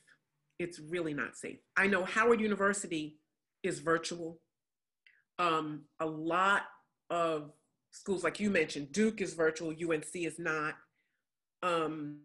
It's 0.58 0.80
really 0.80 1.12
not 1.12 1.37
safe. 1.37 1.58
I 1.76 1.88
know 1.88 2.04
Howard 2.04 2.40
University 2.40 3.18
is 3.62 3.80
virtual. 3.80 4.40
Um, 5.38 5.82
a 6.00 6.06
lot 6.06 6.62
of 7.11 7.50
schools, 7.90 8.24
like 8.24 8.40
you 8.40 8.48
mentioned, 8.48 8.92
Duke 8.92 9.20
is 9.20 9.35
virtual, 9.35 9.70
UNC 9.70 10.14
is 10.14 10.38
not. 10.38 10.74
Um, 11.62 12.16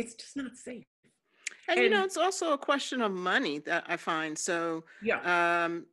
it's 0.00 0.14
just 0.14 0.36
not 0.36 0.56
safe. 0.56 0.86
And, 1.68 1.78
and, 1.78 1.84
you 1.84 1.90
know, 1.90 2.04
it's 2.04 2.16
also 2.16 2.52
a 2.52 2.58
question 2.58 3.00
of 3.02 3.12
money 3.12 3.58
that 3.60 3.84
I 3.86 3.96
find. 3.96 4.36
So, 4.36 4.84
yeah. 5.02 5.64
Um, 5.64 5.86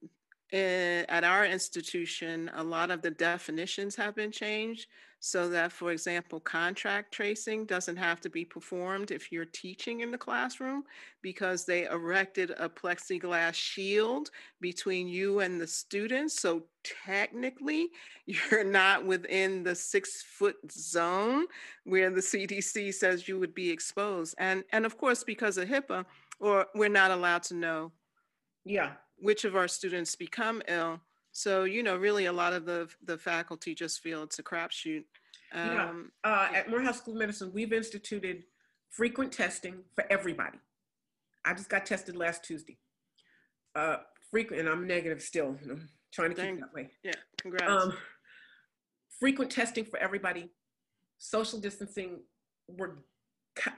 Eh, 0.54 1.04
at 1.10 1.24
our 1.24 1.46
institution, 1.46 2.50
a 2.56 2.64
lot 2.64 2.90
of 2.90 3.02
the 3.02 3.12
definitions 3.12 3.96
have 3.96 4.16
been 4.16 4.32
changed 4.32 4.88
so 5.20 5.50
that, 5.50 5.72
for 5.72 5.92
example, 5.92 6.40
contract 6.40 7.12
tracing 7.12 7.66
doesn't 7.66 7.98
have 7.98 8.22
to 8.22 8.30
be 8.30 8.46
performed 8.46 9.12
if 9.12 9.32
you're 9.32 9.46
teaching 9.46 10.02
in 10.02 10.12
the 10.12 10.18
classroom 10.18 10.84
because 11.22 11.66
they 11.66 11.86
erected 11.86 12.52
a 12.60 12.70
plexiglass 12.70 13.56
shield 13.56 14.30
between 14.62 15.08
you 15.08 15.40
and 15.40 15.60
the 15.60 15.68
students. 15.68 16.40
So 16.40 16.64
technically, 17.06 17.90
you're 18.26 18.64
not 18.64 19.06
within 19.06 19.64
the 19.64 19.76
six 19.76 20.24
foot 20.24 20.56
zone 20.72 21.46
where 21.84 22.10
the 22.10 22.22
CDC 22.22 22.94
says 22.94 23.28
you 23.28 23.40
would 23.40 23.56
be 23.56 23.70
exposed. 23.70 24.36
And, 24.38 24.64
and 24.72 24.86
of 24.86 24.98
course, 24.98 25.24
because 25.24 25.58
of 25.58 25.68
HIPAA, 25.68 26.06
or 26.40 26.68
we're 26.76 26.90
not 26.90 27.12
allowed 27.12 27.44
to 27.44 27.56
know 27.56 27.92
yeah 28.64 28.92
which 29.18 29.46
of 29.46 29.56
our 29.56 29.68
students 29.68 30.16
become 30.16 30.62
ill. 30.68 31.00
So, 31.32 31.66
you 31.66 31.84
know, 31.84 31.96
really 31.98 32.26
a 32.26 32.34
lot 32.34 32.54
of 32.54 32.66
the, 32.66 32.90
the 33.04 33.18
faculty 33.18 33.76
just 33.76 34.02
feel 34.02 34.24
it's 34.24 34.40
a 34.40 34.44
crapshoot. 34.44 35.04
Um, 35.54 36.12
yeah. 36.26 36.32
Uh, 36.32 36.48
at 36.56 36.70
Morehouse 36.70 36.98
School 36.98 37.14
of 37.14 37.20
Medicine, 37.20 37.52
we've 37.54 37.74
instituted 37.74 38.44
frequent 38.90 39.32
testing 39.32 39.84
for 39.96 40.06
everybody. 40.10 40.58
I 41.46 41.54
just 41.54 41.70
got 41.70 41.86
tested 41.86 42.16
last 42.16 42.44
Tuesday. 42.44 42.78
Uh, 43.76 43.98
frequent, 44.32 44.62
and 44.62 44.70
I'm 44.70 44.88
negative 44.88 45.22
still. 45.22 45.58
I'm 45.70 45.88
trying 46.12 46.30
to 46.30 46.36
keep 46.36 46.46
Dang. 46.46 46.60
that 46.60 46.74
way. 46.74 46.90
Yeah, 47.04 47.12
congrats. 47.40 47.84
Um, 47.84 47.94
frequent 49.20 49.52
testing 49.52 49.86
for 49.86 50.00
everybody. 50.00 50.50
Social 51.20 51.60
distancing. 51.60 52.22
We're 52.68 52.98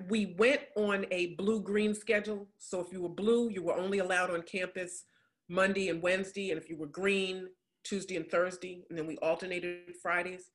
we 0.10 0.36
went 0.38 0.62
on 0.76 1.06
a 1.12 1.36
blue 1.36 1.62
green 1.62 1.94
schedule. 1.94 2.48
So 2.58 2.82
if 2.82 2.92
you 2.92 3.02
were 3.02 3.10
blue, 3.10 3.50
you 3.50 3.64
were 3.64 3.78
only 3.78 4.00
allowed 4.00 4.32
on 4.32 4.42
campus 4.42 5.04
Monday 5.50 5.90
and 5.90 6.02
Wednesday, 6.02 6.52
and 6.52 6.62
if 6.62 6.70
you 6.70 6.78
were 6.78 6.88
green, 6.88 7.48
Tuesday 7.84 8.16
and 8.16 8.30
Thursday, 8.30 8.86
and 8.90 8.98
then 8.98 9.08
we 9.08 9.18
alternated 9.18 9.96
Fridays. 10.02 10.52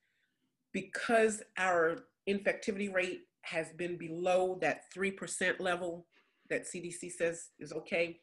Because 0.72 1.42
our 1.58 2.06
infectivity 2.28 2.92
rate 2.92 3.22
has 3.42 3.72
been 3.72 3.96
below 3.96 4.58
that 4.60 4.82
3% 4.96 5.60
level 5.60 6.06
that 6.50 6.66
CDC 6.66 7.12
says 7.12 7.50
is 7.58 7.72
okay, 7.72 8.20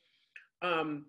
um, 0.62 1.06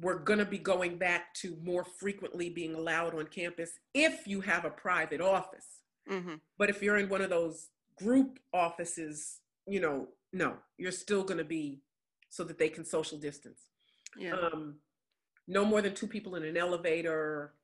we're 0.00 0.18
going 0.18 0.38
to 0.38 0.44
be 0.44 0.58
going 0.58 0.98
back 0.98 1.32
to 1.34 1.56
more 1.62 1.84
frequently 1.84 2.50
being 2.50 2.74
allowed 2.74 3.14
on 3.14 3.26
campus 3.26 3.70
if 3.94 4.26
you 4.26 4.40
have 4.40 4.64
a 4.64 4.70
private 4.70 5.20
office. 5.20 5.66
Mm-hmm. 6.10 6.34
But 6.58 6.70
if 6.70 6.82
you're 6.82 6.98
in 6.98 7.08
one 7.08 7.22
of 7.22 7.30
those 7.30 7.68
group 7.96 8.38
offices, 8.52 9.40
you 9.66 9.80
know, 9.80 10.08
no, 10.32 10.54
you're 10.78 10.92
still 10.92 11.22
going 11.22 11.38
to 11.38 11.44
be 11.44 11.80
so 12.30 12.44
that 12.44 12.58
they 12.58 12.68
can 12.68 12.84
social 12.84 13.18
distance. 13.18 13.60
Yeah. 14.18 14.32
Um, 14.32 14.76
no 15.48 15.64
more 15.64 15.82
than 15.82 15.94
two 15.94 16.06
people 16.06 16.34
in 16.34 16.44
an 16.44 16.56
elevator, 16.56 17.54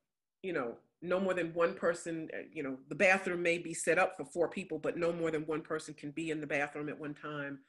you 0.41 0.53
know, 0.53 0.75
no 1.01 1.19
more 1.19 1.33
than 1.33 1.53
one 1.53 1.73
person, 1.73 2.29
uh, 2.33 2.43
you 2.51 2.63
know, 2.63 2.77
the 2.87 2.95
bathroom 2.95 3.41
may 3.41 3.57
be 3.57 3.73
set 3.73 3.99
up 3.99 4.15
for 4.15 4.25
four 4.25 4.47
people, 4.47 4.79
but 4.79 4.97
no 4.97 5.11
more 5.11 5.31
than 5.31 5.45
one 5.45 5.61
person 5.61 5.93
can 5.93 6.11
be 6.11 6.31
in 6.31 6.39
the 6.39 6.47
bathroom 6.47 6.87
at 6.87 6.99
one 6.99 7.13
time. 7.13 7.59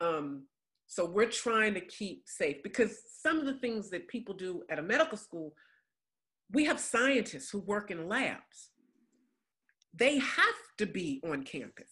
Um, 0.00 0.44
so 0.86 1.04
we're 1.04 1.26
trying 1.26 1.74
to 1.74 1.80
keep 1.80 2.22
safe 2.26 2.62
because 2.62 2.98
some 3.22 3.38
of 3.38 3.44
the 3.44 3.58
things 3.60 3.90
that 3.90 4.08
people 4.08 4.34
do 4.34 4.62
at 4.70 4.78
a 4.78 4.82
medical 4.82 5.18
school, 5.18 5.54
we 6.50 6.64
have 6.64 6.80
scientists 6.80 7.50
who 7.50 7.58
work 7.58 7.90
in 7.90 8.08
labs. 8.08 8.70
They 9.94 10.18
have 10.18 10.58
to 10.78 10.86
be 10.86 11.20
on 11.28 11.42
campus. 11.42 11.90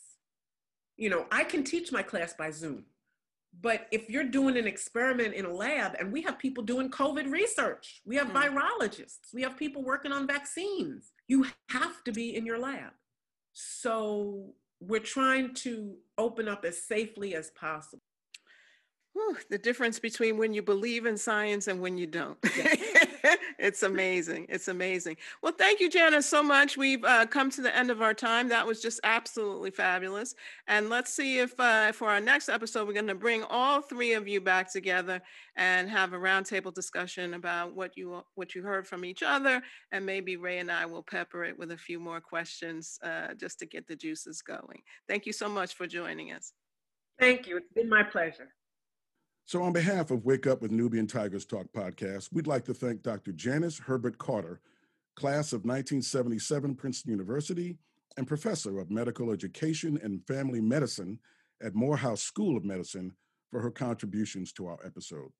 You 0.96 1.10
know, 1.10 1.26
I 1.30 1.44
can 1.44 1.62
teach 1.62 1.92
my 1.92 2.02
class 2.02 2.32
by 2.32 2.50
Zoom. 2.50 2.84
But 3.60 3.86
if 3.90 4.10
you're 4.10 4.24
doing 4.24 4.56
an 4.56 4.66
experiment 4.66 5.34
in 5.34 5.46
a 5.46 5.52
lab, 5.52 5.96
and 5.98 6.12
we 6.12 6.22
have 6.22 6.38
people 6.38 6.62
doing 6.62 6.90
COVID 6.90 7.30
research, 7.30 8.02
we 8.04 8.16
have 8.16 8.28
mm. 8.28 8.34
virologists, 8.34 9.32
we 9.32 9.42
have 9.42 9.56
people 9.56 9.82
working 9.82 10.12
on 10.12 10.26
vaccines, 10.26 11.12
you 11.26 11.46
have 11.70 12.04
to 12.04 12.12
be 12.12 12.36
in 12.36 12.44
your 12.44 12.58
lab. 12.58 12.92
So 13.52 14.54
we're 14.80 15.00
trying 15.00 15.54
to 15.54 15.96
open 16.18 16.48
up 16.48 16.64
as 16.64 16.82
safely 16.82 17.34
as 17.34 17.50
possible. 17.50 18.02
Whew, 19.14 19.38
the 19.48 19.56
difference 19.56 19.98
between 19.98 20.36
when 20.36 20.52
you 20.52 20.60
believe 20.60 21.06
in 21.06 21.16
science 21.16 21.68
and 21.68 21.80
when 21.80 21.96
you 21.96 22.06
don't. 22.06 22.36
it's 23.58 23.82
amazing. 23.82 24.46
It's 24.48 24.68
amazing. 24.68 25.16
Well, 25.42 25.52
thank 25.56 25.80
you, 25.80 25.88
Janice, 25.88 26.26
so 26.26 26.42
much. 26.42 26.76
We've 26.76 27.04
uh, 27.04 27.26
come 27.26 27.50
to 27.50 27.60
the 27.60 27.74
end 27.76 27.90
of 27.90 28.02
our 28.02 28.14
time. 28.14 28.48
That 28.48 28.66
was 28.66 28.80
just 28.80 29.00
absolutely 29.04 29.70
fabulous. 29.70 30.34
And 30.66 30.88
let's 30.88 31.12
see 31.12 31.38
if 31.38 31.58
uh, 31.58 31.92
for 31.92 32.08
our 32.08 32.20
next 32.20 32.48
episode, 32.48 32.86
we're 32.86 32.94
going 32.94 33.06
to 33.06 33.14
bring 33.14 33.42
all 33.44 33.80
three 33.80 34.14
of 34.14 34.28
you 34.28 34.40
back 34.40 34.72
together 34.72 35.20
and 35.56 35.88
have 35.88 36.12
a 36.12 36.18
roundtable 36.18 36.72
discussion 36.72 37.34
about 37.34 37.74
what 37.74 37.96
you 37.96 38.22
what 38.34 38.54
you 38.54 38.62
heard 38.62 38.86
from 38.86 39.04
each 39.04 39.22
other, 39.22 39.62
and 39.92 40.04
maybe 40.04 40.36
Ray 40.36 40.58
and 40.58 40.70
I 40.70 40.86
will 40.86 41.02
pepper 41.02 41.44
it 41.44 41.58
with 41.58 41.70
a 41.70 41.78
few 41.78 41.98
more 41.98 42.20
questions 42.20 42.98
uh, 43.02 43.34
just 43.34 43.58
to 43.60 43.66
get 43.66 43.86
the 43.86 43.96
juices 43.96 44.42
going. 44.42 44.82
Thank 45.08 45.26
you 45.26 45.32
so 45.32 45.48
much 45.48 45.74
for 45.74 45.86
joining 45.86 46.32
us. 46.32 46.52
Thank 47.18 47.46
you. 47.46 47.56
It's 47.56 47.72
been 47.74 47.88
my 47.88 48.02
pleasure. 48.02 48.48
So, 49.48 49.62
on 49.62 49.72
behalf 49.72 50.10
of 50.10 50.24
Wake 50.24 50.48
Up 50.48 50.60
with 50.60 50.72
Nubian 50.72 51.06
Tigers 51.06 51.44
Talk 51.46 51.66
podcast, 51.72 52.30
we'd 52.32 52.48
like 52.48 52.64
to 52.64 52.74
thank 52.74 53.02
Dr. 53.02 53.30
Janice 53.30 53.78
Herbert 53.78 54.18
Carter, 54.18 54.60
class 55.14 55.52
of 55.52 55.60
1977, 55.64 56.74
Princeton 56.74 57.12
University, 57.12 57.78
and 58.16 58.26
professor 58.26 58.80
of 58.80 58.90
medical 58.90 59.30
education 59.30 60.00
and 60.02 60.26
family 60.26 60.60
medicine 60.60 61.20
at 61.62 61.76
Morehouse 61.76 62.22
School 62.22 62.56
of 62.56 62.64
Medicine, 62.64 63.12
for 63.52 63.60
her 63.60 63.70
contributions 63.70 64.52
to 64.54 64.66
our 64.66 64.78
episode. 64.84 65.30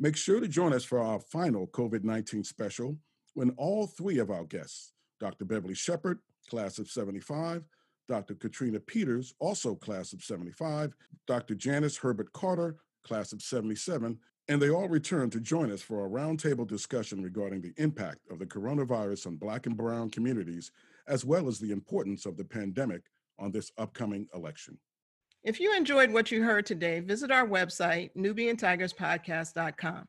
Make 0.00 0.16
sure 0.16 0.40
to 0.40 0.48
join 0.48 0.72
us 0.72 0.82
for 0.82 0.98
our 0.98 1.20
final 1.20 1.68
COVID 1.68 2.02
19 2.02 2.42
special 2.42 2.98
when 3.34 3.50
all 3.50 3.86
three 3.86 4.18
of 4.18 4.32
our 4.32 4.46
guests, 4.46 4.94
Dr. 5.20 5.44
Beverly 5.44 5.76
Shepard, 5.76 6.18
class 6.50 6.80
of 6.80 6.90
75, 6.90 7.62
Dr. 8.08 8.34
Katrina 8.34 8.80
Peters, 8.80 9.32
also 9.38 9.76
class 9.76 10.12
of 10.12 10.24
75, 10.24 10.92
Dr. 11.28 11.54
Janice 11.54 11.98
Herbert 11.98 12.32
Carter, 12.32 12.78
class 13.04 13.32
of 13.32 13.42
77, 13.42 14.18
and 14.48 14.62
they 14.62 14.70
all 14.70 14.88
returned 14.88 15.32
to 15.32 15.40
join 15.40 15.70
us 15.70 15.82
for 15.82 16.06
a 16.06 16.08
roundtable 16.08 16.66
discussion 16.66 17.22
regarding 17.22 17.60
the 17.60 17.74
impact 17.76 18.20
of 18.30 18.38
the 18.38 18.46
coronavirus 18.46 19.26
on 19.26 19.36
Black 19.36 19.66
and 19.66 19.76
Brown 19.76 20.10
communities, 20.10 20.70
as 21.06 21.24
well 21.24 21.48
as 21.48 21.58
the 21.58 21.70
importance 21.70 22.26
of 22.26 22.36
the 22.36 22.44
pandemic 22.44 23.02
on 23.38 23.50
this 23.52 23.70
upcoming 23.78 24.26
election. 24.34 24.78
If 25.44 25.60
you 25.60 25.74
enjoyed 25.76 26.12
what 26.12 26.30
you 26.30 26.42
heard 26.42 26.66
today, 26.66 27.00
visit 27.00 27.30
our 27.30 27.46
website, 27.46 28.10
NubianTigersPodcast.com. 28.16 30.04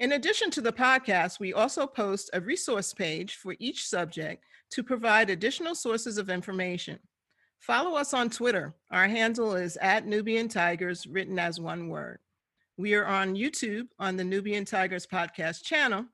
In 0.00 0.12
addition 0.12 0.50
to 0.50 0.60
the 0.60 0.72
podcast, 0.72 1.38
we 1.38 1.52
also 1.52 1.86
post 1.86 2.30
a 2.32 2.40
resource 2.40 2.92
page 2.92 3.36
for 3.36 3.54
each 3.60 3.86
subject 3.86 4.44
to 4.70 4.82
provide 4.82 5.30
additional 5.30 5.74
sources 5.74 6.18
of 6.18 6.28
information. 6.28 6.98
Follow 7.58 7.96
us 7.96 8.12
on 8.12 8.30
Twitter. 8.30 8.74
Our 8.90 9.08
handle 9.08 9.54
is 9.54 9.76
at 9.78 10.06
Nubian 10.06 10.48
Tigers, 10.48 11.06
written 11.06 11.38
as 11.38 11.60
one 11.60 11.88
word. 11.88 12.18
We 12.76 12.94
are 12.94 13.06
on 13.06 13.36
YouTube 13.36 13.86
on 13.98 14.16
the 14.16 14.24
Nubian 14.24 14.64
Tigers 14.64 15.06
podcast 15.06 15.62
channel. 15.62 16.06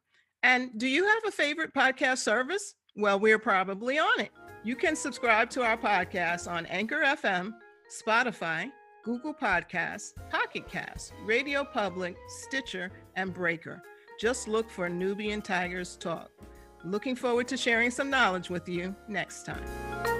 And 0.43 0.78
do 0.78 0.86
you 0.86 1.07
have 1.07 1.24
a 1.26 1.30
favorite 1.30 1.74
podcast 1.74 2.18
service? 2.18 2.74
Well, 2.97 3.18
we're 3.18 3.38
probably 3.38 3.99
on 3.99 4.20
it. 4.20 4.30
You 4.62 4.76
can 4.76 4.95
subscribe 4.95 5.51
to 5.51 5.62
our 5.62 5.76
podcast 5.76 6.51
on 6.51 6.66
Anchor 6.66 7.01
FM, 7.03 7.53
Spotify, 7.91 8.70
Google 9.05 9.32
Podcasts, 9.34 10.12
Pocket 10.30 10.68
Casts, 10.68 11.12
Radio 11.24 11.64
Public, 11.64 12.16
Stitcher, 12.43 12.91
and 13.16 13.32
Breaker. 13.32 13.82
Just 14.20 14.49
look 14.49 14.70
for 14.70 14.88
Nubian 14.91 15.41
Tigers 15.41 15.97
Talk. 15.97 16.30
Looking 16.84 17.16
forward 17.16 17.49
to 17.49 17.57
sharing 17.57 17.91
some 17.91 18.11
knowledge 18.11 18.51
with 18.51 18.68
you 18.68 18.95
next 19.09 19.45
time. 19.45 20.19